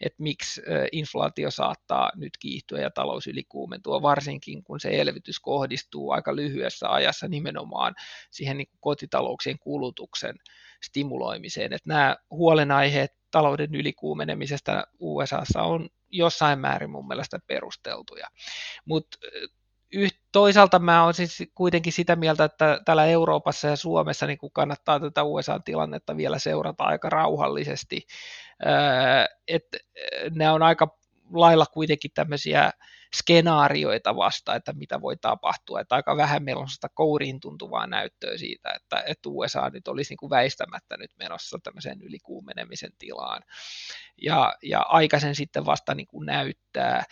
että 0.00 0.22
miksi 0.22 0.62
inflaatio 0.92 1.50
saattaa 1.50 2.10
nyt 2.16 2.32
kiihtyä 2.38 2.80
ja 2.80 2.90
talous 2.90 3.26
ylikuumentua, 3.26 4.02
varsinkin 4.02 4.64
kun 4.64 4.80
se 4.80 4.88
elvytys 5.00 5.40
kohdistuu 5.40 6.10
aika 6.10 6.36
lyhyessä 6.36 6.92
ajassa 6.92 7.28
nimenomaan 7.28 7.94
siihen 8.30 8.56
niin 8.56 8.68
kuin 8.68 8.78
kotitalouksien 8.80 9.58
kulutuksen 9.58 10.34
stimuloimiseen. 10.84 11.72
Että 11.72 11.88
nämä 11.88 12.16
huolenaiheet 12.30 13.10
talouden 13.30 13.74
ylikuumenemisesta 13.74 14.84
USAssa 14.98 15.62
on 15.62 15.88
jossain 16.10 16.58
määrin 16.58 16.90
mun 16.90 17.08
mielestä 17.08 17.38
perusteltuja. 17.46 18.28
Mutta 18.84 19.18
toisaalta 20.32 20.78
mä 20.78 21.04
olen 21.04 21.14
siis 21.14 21.42
kuitenkin 21.54 21.92
sitä 21.92 22.16
mieltä, 22.16 22.44
että 22.44 22.80
täällä 22.84 23.06
Euroopassa 23.06 23.68
ja 23.68 23.76
Suomessa 23.76 24.26
niin 24.26 24.38
kuin 24.38 24.52
kannattaa 24.52 25.00
tätä 25.00 25.22
USA-tilannetta 25.22 26.16
vielä 26.16 26.38
seurata 26.38 26.84
aika 26.84 27.10
rauhallisesti. 27.10 28.06
Että 29.48 29.78
ne 30.30 30.50
on 30.50 30.62
aika 30.62 30.98
lailla 31.32 31.66
kuitenkin 31.66 32.10
tämmöisiä 32.14 32.70
skenaarioita 33.16 34.16
vasta, 34.16 34.54
että 34.54 34.72
mitä 34.72 35.00
voi 35.00 35.16
tapahtua. 35.16 35.80
Että 35.80 35.94
aika 35.94 36.16
vähän 36.16 36.42
meillä 36.42 36.62
on 36.62 36.68
sitä 36.68 36.88
kouriin 36.94 37.40
tuntuvaa 37.40 37.86
näyttöä 37.86 38.38
siitä, 38.38 38.70
että, 38.70 39.02
että 39.06 39.28
USA 39.28 39.70
nyt 39.70 39.88
olisi 39.88 40.10
niin 40.12 40.18
kuin 40.18 40.30
väistämättä 40.30 40.96
nyt 40.96 41.10
menossa 41.18 41.58
tämmöiseen 41.62 42.02
ylikuumenemisen 42.02 42.92
tilaan. 42.98 43.42
Ja, 44.22 44.54
ja 44.62 44.80
aikaisen 44.80 45.34
sitten 45.34 45.66
vasta 45.66 45.94
niin 45.94 46.06
kuin 46.06 46.26
näyttää. 46.26 47.04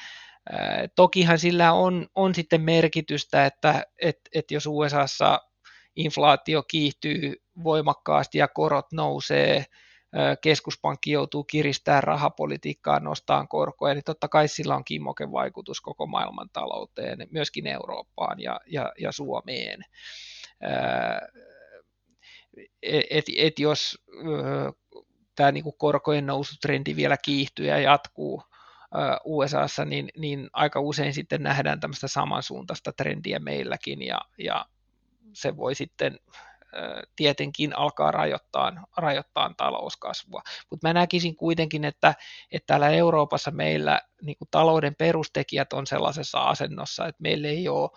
Tokihan 0.95 1.39
sillä 1.39 1.73
on, 1.73 2.07
on 2.15 2.35
sitten 2.35 2.61
merkitystä, 2.61 3.47
että 3.47 3.83
et, 4.03 4.21
et 4.35 4.51
jos 4.51 4.67
USAssa 4.67 5.41
inflaatio 5.97 6.63
kiihtyy 6.63 7.35
voimakkaasti 7.65 8.39
ja 8.39 8.49
korot 8.49 8.93
nousee, 8.93 9.65
keskuspankki 10.41 11.11
joutuu 11.11 11.45
kiristämään 11.45 12.03
rahapolitiikkaa, 12.03 13.01
nostaa 13.01 13.47
korkoja, 13.47 13.95
niin 13.95 14.05
totta 14.05 14.29
kai 14.29 14.49
sillä 14.49 14.77
on 14.77 14.85
kimmoken 14.85 15.33
vaikutus 15.33 15.81
koko 15.81 16.07
maailman 16.07 16.49
talouteen, 16.53 17.19
myöskin 17.31 17.67
Eurooppaan 17.67 18.41
ja, 18.41 18.61
ja, 18.67 18.93
ja 18.99 19.13
Suomeen. 19.13 19.85
et, 22.83 23.25
et 23.37 23.59
jos 23.59 24.05
tämä 25.35 25.53
niin 25.53 25.65
korkojen 25.79 26.27
nousutrendi 26.27 26.97
vielä 26.97 27.17
kiihtyy 27.17 27.67
ja 27.67 27.79
jatkuu 27.79 28.43
USAssa, 29.25 29.85
niin, 29.85 30.09
niin 30.17 30.51
aika 30.53 30.81
usein 30.81 31.15
sitten 31.15 31.43
nähdään 31.43 31.81
tämmöistä 31.81 32.09
samansuuntaista 32.09 32.93
trendiä 32.93 33.39
meilläkin 33.39 34.03
ja, 34.03 34.21
ja 34.39 34.67
se 35.33 35.57
voi 35.57 35.75
sitten 35.75 36.19
tietenkin 37.17 37.79
alkaa 37.79 38.11
rajoittaa, 38.11 38.73
rajoittaa 38.97 39.55
talouskasvua. 39.57 40.43
Mutta 40.71 40.89
mä 40.89 40.93
näkisin 40.93 41.37
kuitenkin, 41.37 41.85
että, 41.85 42.15
että 42.53 42.67
täällä 42.67 42.89
Euroopassa 42.91 43.51
meillä 43.51 44.01
niin 44.23 44.37
kuin 44.39 44.49
talouden 44.51 44.95
perustekijät 44.95 45.73
on 45.73 45.87
sellaisessa 45.87 46.39
asennossa, 46.39 47.07
että 47.07 47.23
meillä 47.23 47.49
ei 47.49 47.69
ole 47.69 47.91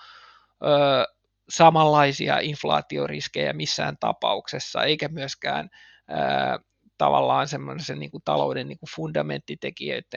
ö, 0.64 1.14
samanlaisia 1.50 2.40
inflaatioriskejä 2.40 3.54
missään 3.54 3.98
tapauksessa, 4.00 4.84
eikä 4.84 5.08
myöskään 5.08 5.70
ö, 6.10 6.60
tavallaan 6.98 7.48
semmoisen 7.48 8.00
niin 8.00 8.12
kuin 8.12 8.24
talouden 8.26 8.68
niin 8.68 8.80
kuin 8.80 8.90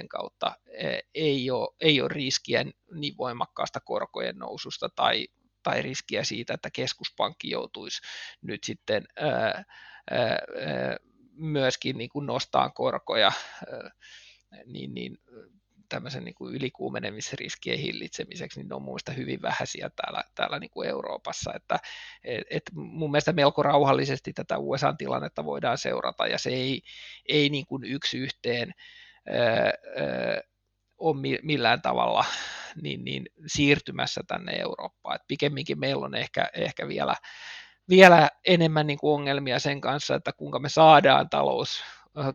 kautta 0.09 0.53
ei 1.15 1.51
ole, 1.51 1.69
ei 1.81 2.01
ole 2.01 2.09
riskiä 2.09 2.65
niin 2.95 3.15
voimakkaasta 3.19 3.81
korkojen 3.81 4.37
noususta 4.39 4.89
tai, 4.97 5.27
tai 5.63 5.83
riskiä 5.83 6.25
siitä, 6.25 6.55
että 6.55 6.71
keskuspankki 6.71 7.51
joutuisi 7.51 8.01
nyt 8.43 8.65
sitten 8.65 9.07
ää, 9.17 9.65
ää, 10.11 10.39
myöskin 11.35 11.99
niin 11.99 12.11
kuin 12.11 12.29
korkoja, 12.75 13.33
niin, 14.67 14.95
niin 14.95 15.19
tämmöisen 15.89 16.25
niin 16.25 16.35
kuin 16.35 16.55
ylikuumenemisriskien 16.55 17.79
hillitsemiseksi, 17.79 18.61
niin 18.61 18.69
ne 18.69 18.75
on 18.75 18.83
muista 18.83 19.13
hyvin 19.13 19.43
vähäisiä 19.43 19.91
täällä, 19.97 20.25
täällä 20.35 20.59
niin 20.59 20.71
kuin 20.71 20.89
Euroopassa. 20.89 21.53
Että, 21.55 21.79
et, 22.25 22.45
et 22.51 22.63
mun 22.73 23.11
mielestä 23.11 23.33
melko 23.33 23.63
rauhallisesti 23.63 24.33
tätä 24.33 24.59
USA-tilannetta 24.59 25.45
voidaan 25.45 25.79
seurata, 25.79 26.27
ja 26.27 26.39
se 26.39 26.51
ei, 26.51 26.83
ei 27.29 27.49
niin 27.49 27.67
kuin 27.67 27.85
yksi 27.85 28.19
yhteen 28.19 28.75
ää, 29.27 29.45
ää, 29.47 30.43
ole 31.03 31.39
millään 31.43 31.83
tavalla 31.83 32.25
niin, 32.83 33.05
niin 33.05 33.27
siirtymässä 33.47 34.21
tänne 34.27 34.53
Eurooppaan. 34.53 35.17
Et 35.17 35.23
pikemminkin 35.29 35.79
meillä 35.81 36.07
on 36.07 36.15
ehkä, 36.15 36.49
ehkä 36.55 36.89
vielä, 36.89 37.15
vielä 37.89 38.29
enemmän 38.47 38.87
niin 38.87 38.99
kuin 38.99 39.15
ongelmia 39.15 39.59
sen 39.59 39.81
kanssa, 39.81 40.15
että 40.15 40.33
kuinka 40.33 40.59
me 40.59 40.69
saadaan 40.69 41.31
talous 41.31 41.83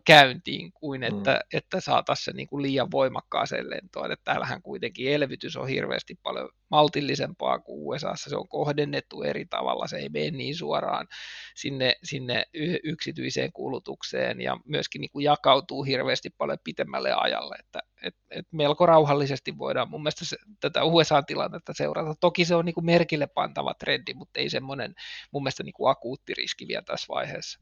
käyntiin 0.04 0.72
kuin 0.72 1.02
että, 1.02 1.32
mm. 1.32 1.58
että 1.58 1.80
saataisiin 1.80 2.24
se 2.24 2.32
niin 2.32 2.48
kuin 2.48 2.62
liian 2.62 2.90
voimakkaaseen 2.90 3.70
lentoon. 3.70 4.12
Että 4.12 4.24
täällähän 4.24 4.62
kuitenkin 4.62 5.12
elvytys 5.12 5.56
on 5.56 5.68
hirveästi 5.68 6.14
paljon 6.22 6.48
maltillisempaa 6.70 7.58
kuin 7.58 7.78
USAssa, 7.82 8.30
se 8.30 8.36
on 8.36 8.48
kohdennettu 8.48 9.22
eri 9.22 9.46
tavalla, 9.46 9.86
se 9.86 9.96
ei 9.96 10.08
mene 10.08 10.30
niin 10.30 10.56
suoraan 10.56 11.06
sinne, 11.54 11.94
sinne 12.02 12.44
yksityiseen 12.84 13.52
kulutukseen 13.52 14.40
ja 14.40 14.56
myöskin 14.64 15.00
niin 15.00 15.10
kuin 15.10 15.24
jakautuu 15.24 15.82
hirveästi 15.82 16.30
paljon 16.30 16.58
pitemmälle 16.64 17.12
ajalle, 17.12 17.56
että 17.58 17.80
et, 18.02 18.14
et 18.30 18.46
melko 18.50 18.86
rauhallisesti 18.86 19.58
voidaan 19.58 19.90
mun 19.90 20.02
mielestä 20.02 20.24
se, 20.24 20.36
tätä 20.60 20.84
USA-tilannetta 20.84 21.72
seurata. 21.76 22.14
Toki 22.20 22.44
se 22.44 22.54
on 22.54 22.64
niin 22.64 22.74
kuin 22.74 22.86
merkille 22.86 23.26
pantava 23.26 23.74
trendi, 23.74 24.14
mutta 24.14 24.40
ei 24.40 24.50
semmoinen 24.50 24.94
mun 25.30 25.42
mielestä 25.42 25.62
niin 25.62 25.72
kuin 25.72 25.90
akuutti 25.90 26.34
riski 26.34 26.68
vielä 26.68 26.82
tässä 26.82 27.06
vaiheessa. 27.08 27.60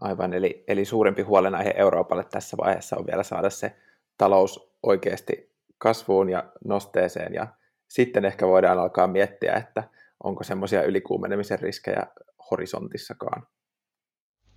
Aivan, 0.00 0.34
eli, 0.34 0.64
eli 0.68 0.84
suurempi 0.84 1.22
huolenaihe 1.22 1.74
Euroopalle 1.76 2.24
tässä 2.24 2.56
vaiheessa 2.56 2.96
on 2.96 3.06
vielä 3.06 3.22
saada 3.22 3.50
se 3.50 3.76
talous 4.18 4.76
oikeasti 4.82 5.52
kasvuun 5.78 6.28
ja 6.28 6.44
nosteeseen, 6.64 7.34
ja 7.34 7.46
sitten 7.88 8.24
ehkä 8.24 8.46
voidaan 8.46 8.78
alkaa 8.78 9.06
miettiä, 9.06 9.52
että 9.52 9.82
onko 10.24 10.44
semmoisia 10.44 10.82
ylikuumenemisen 10.82 11.58
riskejä 11.58 12.06
horisontissakaan. 12.50 13.46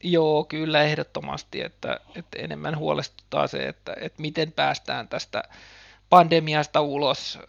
Joo, 0.03 0.43
kyllä 0.43 0.83
ehdottomasti, 0.83 1.61
että, 1.61 1.99
että 2.15 2.39
enemmän 2.39 2.77
huolestuttaa 2.77 3.47
se, 3.47 3.67
että, 3.67 3.95
että 4.01 4.21
miten 4.21 4.51
päästään 4.51 5.07
tästä 5.07 5.43
pandemiasta 6.09 6.81
ulos, 6.81 7.39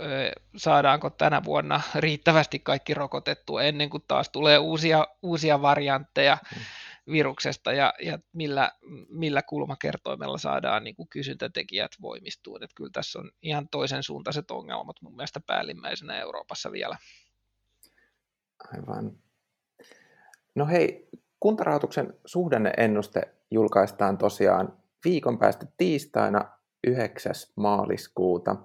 saadaanko 0.56 1.10
tänä 1.10 1.44
vuonna 1.44 1.80
riittävästi 1.94 2.58
kaikki 2.58 2.94
rokotettua 2.94 3.62
ennen 3.62 3.90
kuin 3.90 4.04
taas 4.08 4.28
tulee 4.28 4.58
uusia, 4.58 5.06
uusia 5.22 5.62
variantteja. 5.62 6.38
Mm 6.56 6.60
viruksesta 7.10 7.72
ja, 7.72 7.94
ja 8.02 8.18
millä, 8.32 8.72
millä 9.08 9.42
kulmakertoimella 9.42 10.38
saadaan 10.38 10.84
niin 10.84 10.96
kuin 10.96 11.08
kysyntätekijät 11.08 11.92
voimistuun. 12.02 12.62
Että 12.62 12.74
kyllä 12.74 12.90
tässä 12.92 13.18
on 13.18 13.30
ihan 13.42 13.68
toisen 13.68 14.02
suuntaiset 14.02 14.50
ongelmat 14.50 14.96
mun 15.02 15.16
mielestä 15.16 15.40
päällimmäisenä 15.46 16.20
Euroopassa 16.20 16.72
vielä. 16.72 16.96
Aivan. 18.74 19.12
No 20.54 20.66
hei, 20.66 21.08
kuntarahoituksen 21.40 22.14
suhdanneennuste 22.24 23.34
julkaistaan 23.50 24.18
tosiaan 24.18 24.78
viikon 25.04 25.38
päästä 25.38 25.66
tiistaina 25.76 26.44
9. 26.86 27.32
maaliskuuta. 27.56 28.56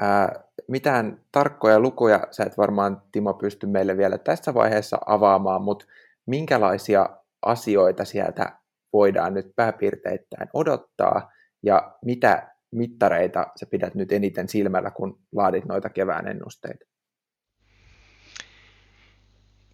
Ää, 0.00 0.44
mitään 0.68 1.24
tarkkoja 1.32 1.80
lukuja 1.80 2.20
sä 2.30 2.44
et 2.44 2.58
varmaan 2.58 3.02
Timo 3.12 3.34
pysty 3.34 3.66
meille 3.66 3.96
vielä 3.96 4.18
tässä 4.18 4.54
vaiheessa 4.54 4.98
avaamaan, 5.06 5.62
mutta 5.62 5.86
minkälaisia 6.26 7.08
asioita 7.42 8.04
sieltä 8.04 8.58
voidaan 8.92 9.34
nyt 9.34 9.46
pääpiirteittäin 9.56 10.48
odottaa 10.54 11.32
ja 11.62 11.96
mitä 12.04 12.56
mittareita 12.70 13.46
sä 13.60 13.66
pidät 13.66 13.94
nyt 13.94 14.12
eniten 14.12 14.48
silmällä, 14.48 14.90
kun 14.90 15.20
laadit 15.32 15.64
noita 15.64 15.88
kevään 15.90 16.28
ennusteita? 16.28 16.84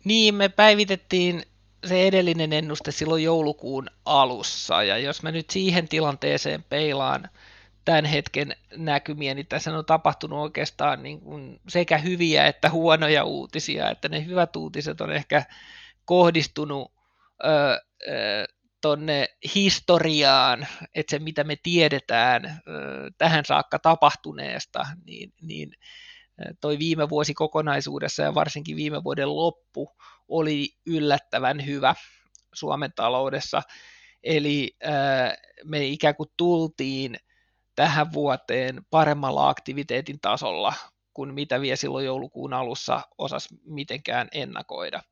Niin, 0.05 0.35
me 0.35 0.49
päivitettiin 0.49 1.43
se 1.87 2.07
edellinen 2.07 2.53
ennuste 2.53 2.91
silloin 2.91 3.25
joulukuun 3.25 3.87
alussa, 4.05 4.83
ja 4.83 4.99
jos 4.99 5.23
mä 5.23 5.31
nyt 5.31 5.51
siihen 5.51 5.89
tilanteeseen 5.89 6.65
peilaan 6.69 7.29
tämän 7.85 8.05
hetken 8.05 8.57
näkymiä, 8.77 9.35
niin 9.35 9.47
tässä 9.47 9.79
on 9.79 9.85
tapahtunut 9.85 10.39
oikeastaan 10.39 11.03
niin 11.03 11.21
kuin 11.21 11.61
sekä 11.69 11.99
hyviä 11.99 12.47
että 12.47 12.71
huonoja 12.71 13.25
uutisia, 13.25 13.91
että 13.91 14.09
ne 14.09 14.27
hyvät 14.27 14.57
uutiset 14.57 15.01
on 15.01 15.13
ehkä 15.13 15.45
kohdistunut 16.05 16.92
tonne 18.81 19.29
historiaan, 19.55 20.67
että 20.95 21.11
se 21.11 21.19
mitä 21.19 21.45
me 21.45 21.57
tiedetään 21.63 22.61
tähän 23.19 23.45
saakka 23.45 23.79
tapahtuneesta, 23.79 24.87
niin, 25.05 25.33
niin 25.43 25.73
toi 26.61 26.79
viime 26.79 27.09
vuosi 27.09 27.35
kokonaisuudessa 27.35 28.23
ja 28.23 28.35
varsinkin 28.35 28.77
viime 28.77 29.05
vuoden 29.05 29.37
loppu 29.37 29.97
oli 30.29 30.69
yllättävän 30.87 31.67
hyvä 31.67 31.95
Suomen 32.55 32.93
taloudessa. 32.97 33.63
Eli 34.23 34.77
me 35.65 35.85
ikään 35.85 36.15
kuin 36.15 36.29
tultiin 36.37 37.17
tähän 37.75 38.13
vuoteen 38.13 38.81
paremmalla 38.91 39.49
aktiviteetin 39.49 40.21
tasolla 40.21 40.75
kuin 41.15 41.35
mitä 41.35 41.61
vielä 41.61 41.77
silloin 41.77 42.07
joulukuun 42.07 42.53
alussa 42.53 43.03
osas 43.19 43.49
mitenkään 43.65 44.29
ennakoida. 44.33 45.03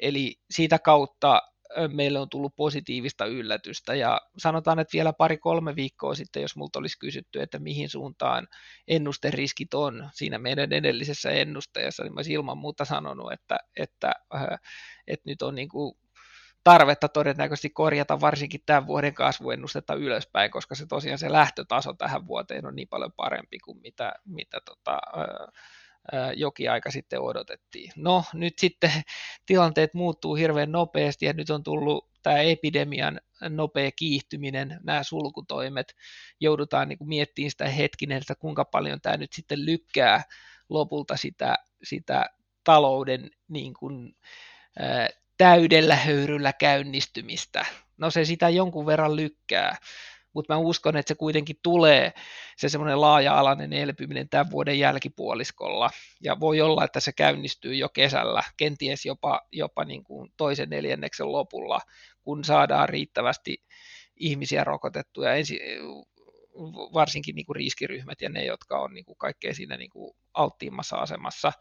Eli 0.00 0.36
siitä 0.50 0.78
kautta 0.78 1.42
meille 1.88 2.18
on 2.18 2.28
tullut 2.28 2.56
positiivista 2.56 3.26
yllätystä. 3.26 3.94
Ja 3.94 4.20
sanotaan, 4.38 4.78
että 4.78 4.92
vielä 4.92 5.12
pari-kolme 5.12 5.76
viikkoa 5.76 6.14
sitten, 6.14 6.42
jos 6.42 6.56
multa 6.56 6.78
olisi 6.78 6.98
kysytty, 6.98 7.42
että 7.42 7.58
mihin 7.58 7.88
suuntaan 7.88 8.48
ennusteriskit 8.88 9.74
on 9.74 10.10
siinä 10.12 10.38
meidän 10.38 10.72
edellisessä 10.72 11.30
ennusteessa, 11.30 12.02
niin 12.02 12.14
mä 12.14 12.18
olisin 12.18 12.34
ilman 12.34 12.58
muuta 12.58 12.84
sanonut, 12.84 13.32
että, 13.32 13.58
että, 13.76 14.12
että 15.06 15.30
nyt 15.30 15.42
on 15.42 15.54
niin 15.54 15.68
kuin 15.68 15.94
tarvetta 16.64 17.08
todennäköisesti 17.08 17.70
korjata 17.70 18.20
varsinkin 18.20 18.60
tämän 18.66 18.86
vuoden 18.86 19.14
kasvuennustetta 19.14 19.94
ylöspäin, 19.94 20.50
koska 20.50 20.74
se 20.74 20.86
tosiaan 20.86 21.18
se 21.18 21.32
lähtötaso 21.32 21.92
tähän 21.92 22.26
vuoteen 22.26 22.66
on 22.66 22.76
niin 22.76 22.88
paljon 22.88 23.12
parempi 23.12 23.58
kuin 23.58 23.80
mitä, 23.80 24.12
mitä 24.24 24.60
tota, 24.64 24.98
jokin 26.36 26.70
aika 26.70 26.90
sitten 26.90 27.20
odotettiin. 27.20 27.92
No 27.96 28.24
nyt 28.34 28.58
sitten 28.58 28.92
tilanteet 29.46 29.94
muuttuu 29.94 30.34
hirveän 30.34 30.72
nopeasti 30.72 31.26
ja 31.26 31.32
nyt 31.32 31.50
on 31.50 31.62
tullut 31.62 32.10
tämä 32.22 32.38
epidemian 32.38 33.20
nopea 33.48 33.90
kiihtyminen, 33.96 34.80
nämä 34.82 35.02
sulkutoimet, 35.02 35.94
joudutaan 36.40 36.88
niin 36.88 36.98
miettimään 37.04 37.50
sitä 37.50 37.68
hetkinen, 37.68 38.18
että 38.18 38.34
kuinka 38.34 38.64
paljon 38.64 39.00
tämä 39.00 39.16
nyt 39.16 39.32
sitten 39.32 39.66
lykkää 39.66 40.22
lopulta 40.68 41.16
sitä, 41.16 41.54
sitä 41.82 42.26
talouden 42.64 43.30
niin 43.48 43.74
kuin, 43.74 44.16
täydellä 45.38 45.96
höyryllä 45.96 46.52
käynnistymistä. 46.52 47.66
No 47.98 48.10
se 48.10 48.24
sitä 48.24 48.48
jonkun 48.48 48.86
verran 48.86 49.16
lykkää, 49.16 49.76
mutta 50.32 50.54
mä 50.54 50.58
uskon, 50.58 50.96
että 50.96 51.08
se 51.08 51.14
kuitenkin 51.14 51.56
tulee, 51.62 52.12
se 52.56 52.68
semmoinen 52.68 53.00
laaja-alainen 53.00 53.72
elpyminen 53.72 54.28
tämän 54.28 54.50
vuoden 54.50 54.78
jälkipuoliskolla, 54.78 55.90
ja 56.22 56.40
voi 56.40 56.60
olla, 56.60 56.84
että 56.84 57.00
se 57.00 57.12
käynnistyy 57.12 57.74
jo 57.74 57.88
kesällä, 57.88 58.42
kenties 58.56 59.06
jopa, 59.06 59.40
jopa 59.52 59.84
niin 59.84 60.04
kuin 60.04 60.32
toisen 60.36 60.70
neljänneksen 60.70 61.32
lopulla, 61.32 61.80
kun 62.22 62.44
saadaan 62.44 62.88
riittävästi 62.88 63.64
ihmisiä 64.16 64.64
rokotettuja, 64.64 65.34
ensi, 65.34 65.60
varsinkin 66.94 67.34
niin 67.34 67.46
kuin 67.46 67.56
riskiryhmät 67.56 68.20
ja 68.20 68.28
ne, 68.28 68.44
jotka 68.44 68.78
on 68.78 68.94
niin 68.94 69.04
kuin 69.04 69.18
kaikkein 69.18 69.54
siinä 69.54 69.76
niin 69.76 69.90
kuin 69.90 70.16
alttiimmassa 70.34 70.96
asemassa. 70.96 71.52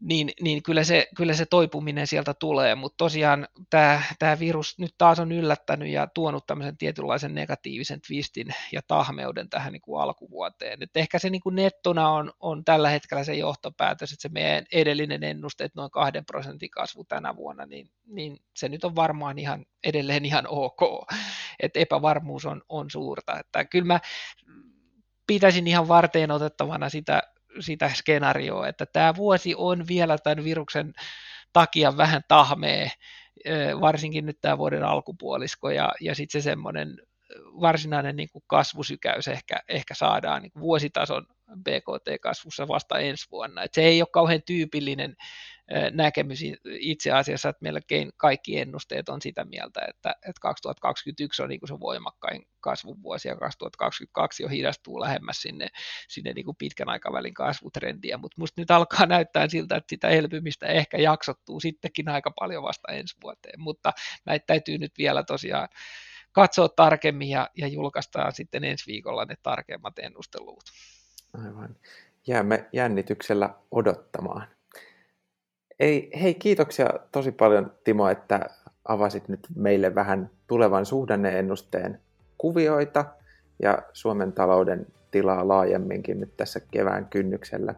Niin, 0.00 0.30
niin 0.40 0.62
kyllä, 0.62 0.84
se, 0.84 1.08
kyllä 1.16 1.34
se 1.34 1.46
toipuminen 1.46 2.06
sieltä 2.06 2.34
tulee, 2.34 2.74
mutta 2.74 2.96
tosiaan 2.96 3.48
tämä, 3.70 4.02
tämä 4.18 4.38
virus 4.38 4.78
nyt 4.78 4.94
taas 4.98 5.20
on 5.20 5.32
yllättänyt 5.32 5.88
ja 5.88 6.06
tuonut 6.06 6.46
tämmöisen 6.46 6.76
tietynlaisen 6.76 7.34
negatiivisen 7.34 8.00
twistin 8.06 8.46
ja 8.72 8.80
tahmeuden 8.88 9.50
tähän 9.50 9.72
niin 9.72 9.80
kuin 9.80 10.02
alkuvuoteen. 10.02 10.82
Et 10.82 10.96
ehkä 10.96 11.18
se 11.18 11.30
niin 11.30 11.40
kuin 11.40 11.54
nettona 11.54 12.10
on, 12.10 12.32
on 12.40 12.64
tällä 12.64 12.90
hetkellä 12.90 13.24
se 13.24 13.34
johtopäätös, 13.34 14.12
että 14.12 14.22
se 14.22 14.28
meidän 14.28 14.64
edellinen 14.72 15.24
ennuste, 15.24 15.64
että 15.64 15.80
noin 15.80 15.90
kahden 15.90 16.24
prosentin 16.24 16.70
kasvu 16.70 17.04
tänä 17.04 17.36
vuonna, 17.36 17.66
niin, 17.66 17.90
niin 18.06 18.36
se 18.56 18.68
nyt 18.68 18.84
on 18.84 18.96
varmaan 18.96 19.38
ihan 19.38 19.66
edelleen 19.84 20.24
ihan 20.24 20.44
ok, 20.48 20.80
että 21.60 21.80
epävarmuus 21.80 22.46
on, 22.46 22.62
on 22.68 22.90
suurta. 22.90 23.38
Että 23.38 23.64
kyllä 23.64 23.86
mä 23.86 24.00
pitäisin 25.26 25.66
ihan 25.66 25.88
varteen 25.88 26.30
otettavana 26.30 26.88
sitä, 26.88 27.22
sitä 27.60 27.90
skenaarioa, 27.94 28.68
että 28.68 28.86
tämä 28.86 29.16
vuosi 29.16 29.54
on 29.56 29.88
vielä 29.88 30.18
tämän 30.18 30.44
viruksen 30.44 30.92
takia 31.52 31.96
vähän 31.96 32.22
tahmee, 32.28 32.90
varsinkin 33.80 34.26
nyt 34.26 34.38
tämä 34.40 34.58
vuoden 34.58 34.84
alkupuolisko, 34.84 35.70
ja, 35.70 35.92
ja 36.00 36.14
sitten 36.14 36.42
se 36.42 36.44
semmoinen 36.44 36.96
varsinainen 37.60 38.16
niin 38.16 38.28
kuin 38.32 38.44
kasvusykäys 38.46 39.28
ehkä, 39.28 39.60
ehkä 39.68 39.94
saadaan 39.94 40.42
niin 40.42 40.52
kuin 40.52 40.60
vuositason 40.60 41.26
BKT-kasvussa 41.62 42.68
vasta 42.68 42.98
ensi 42.98 43.26
vuonna. 43.30 43.62
Et 43.62 43.74
se 43.74 43.82
ei 43.82 44.02
ole 44.02 44.08
kauhean 44.12 44.42
tyypillinen 44.46 45.16
näkemys 45.92 46.40
itse 46.64 47.12
asiassa, 47.12 47.48
että 47.48 47.62
melkein 47.62 48.10
kaikki 48.16 48.58
ennusteet 48.58 49.08
on 49.08 49.22
sitä 49.22 49.44
mieltä, 49.44 49.80
että, 49.88 50.10
että 50.10 50.40
2021 50.40 51.42
on 51.42 51.48
niin 51.48 51.60
kuin 51.60 51.68
se 51.68 51.80
voimakkain 51.80 52.46
kasvun 52.60 53.02
vuosi 53.02 53.28
ja 53.28 53.36
2022 53.36 54.42
jo 54.42 54.48
hidastuu 54.48 55.00
lähemmäs 55.00 55.42
sinne, 55.42 55.68
sinne 56.08 56.32
niin 56.32 56.44
kuin 56.44 56.56
pitkän 56.56 56.88
aikavälin 56.88 57.34
kasvutrendiä, 57.34 58.16
mutta 58.16 58.34
musta 58.38 58.60
nyt 58.60 58.70
alkaa 58.70 59.06
näyttää 59.06 59.48
siltä, 59.48 59.76
että 59.76 59.90
sitä 59.90 60.08
elpymistä 60.08 60.66
ehkä 60.66 60.98
jaksottuu 60.98 61.60
sittenkin 61.60 62.08
aika 62.08 62.30
paljon 62.30 62.62
vasta 62.62 62.92
ensi 62.92 63.16
vuoteen, 63.22 63.60
mutta 63.60 63.92
näitä 64.24 64.46
täytyy 64.46 64.78
nyt 64.78 64.92
vielä 64.98 65.22
tosiaan 65.22 65.68
katsoa 66.32 66.68
tarkemmin 66.68 67.28
ja, 67.28 67.50
ja 67.56 67.68
julkaistaan 67.68 68.32
sitten 68.32 68.64
ensi 68.64 68.86
viikolla 68.86 69.24
ne 69.24 69.34
tarkemmat 69.42 69.98
ennusteluvut. 69.98 70.64
Aivan. 71.32 71.76
Jäämme 72.26 72.68
jännityksellä 72.72 73.54
odottamaan. 73.70 74.57
Ei, 75.80 76.10
hei, 76.22 76.34
kiitoksia 76.34 76.88
tosi 77.12 77.32
paljon 77.32 77.72
Timo, 77.84 78.08
että 78.08 78.46
avasit 78.84 79.28
nyt 79.28 79.40
meille 79.56 79.94
vähän 79.94 80.30
tulevan 80.46 80.86
suhdanneennusteen 80.86 82.00
kuvioita 82.38 83.04
ja 83.62 83.78
Suomen 83.92 84.32
talouden 84.32 84.86
tilaa 85.10 85.48
laajemminkin 85.48 86.20
nyt 86.20 86.36
tässä 86.36 86.60
kevään 86.70 87.06
kynnyksellä. 87.06 87.74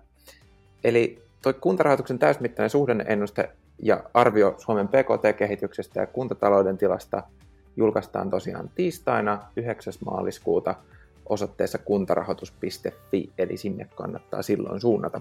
Eli 0.84 1.22
tuo 1.42 1.52
kuntarahoituksen 1.52 2.18
täysmittainen 2.18 2.70
suhdanneennuste 2.70 3.50
ja 3.82 4.04
arvio 4.14 4.54
Suomen 4.58 4.88
PKT-kehityksestä 4.88 6.00
ja 6.00 6.06
kuntatalouden 6.06 6.78
tilasta 6.78 7.22
julkaistaan 7.76 8.30
tosiaan 8.30 8.70
tiistaina 8.74 9.38
9. 9.56 9.92
maaliskuuta 10.04 10.74
osoitteessa 11.28 11.78
kuntarahoitus.fi, 11.78 13.32
eli 13.38 13.56
sinne 13.56 13.88
kannattaa 13.94 14.42
silloin 14.42 14.80
suunnata. 14.80 15.20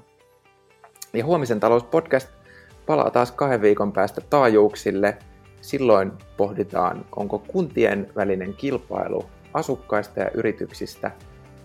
Ja 1.14 1.26
huomisen 1.26 1.60
talouspodcast 1.60 2.39
palaa 2.90 3.10
taas 3.10 3.32
kahden 3.32 3.62
viikon 3.62 3.92
päästä 3.92 4.22
taajuuksille. 4.22 5.18
Silloin 5.62 6.12
pohditaan, 6.38 7.06
onko 7.16 7.40
kuntien 7.40 8.10
välinen 8.16 8.54
kilpailu 8.54 9.26
asukkaista 9.54 10.20
ja 10.20 10.30
yrityksistä 10.34 11.12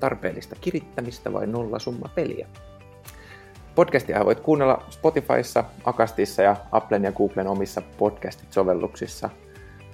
tarpeellista 0.01 0.57
kirittämistä 0.61 1.33
vai 1.33 1.47
nollasumma 1.47 2.09
peliä. 2.15 2.47
Podcastia 3.75 4.25
voit 4.25 4.41
kuunnella 4.41 4.85
Spotifyssa, 4.91 5.65
Akastissa 5.85 6.43
ja 6.43 6.57
Applen 6.73 7.05
ja 7.05 7.13
Googlen 7.13 7.47
omissa 7.47 7.83
podcastit-sovelluksissa. 7.99 9.31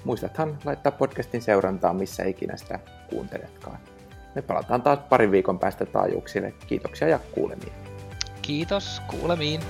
Muistathan 0.04 0.58
laittaa 0.64 0.92
podcastin 0.92 1.42
seurantaa 1.42 1.94
missä 1.94 2.24
ikinä 2.24 2.56
sitä 2.56 2.78
kuunteletkaan. 3.10 3.78
Me 4.34 4.42
palataan 4.42 4.82
taas 4.82 4.98
parin 4.98 5.30
viikon 5.30 5.58
päästä 5.58 5.86
taajuuksille. 5.86 6.54
Kiitoksia 6.66 7.08
ja 7.08 7.18
kuulemiin. 7.34 7.72
Kiitos, 8.42 9.02
kuulemiin. 9.10 9.60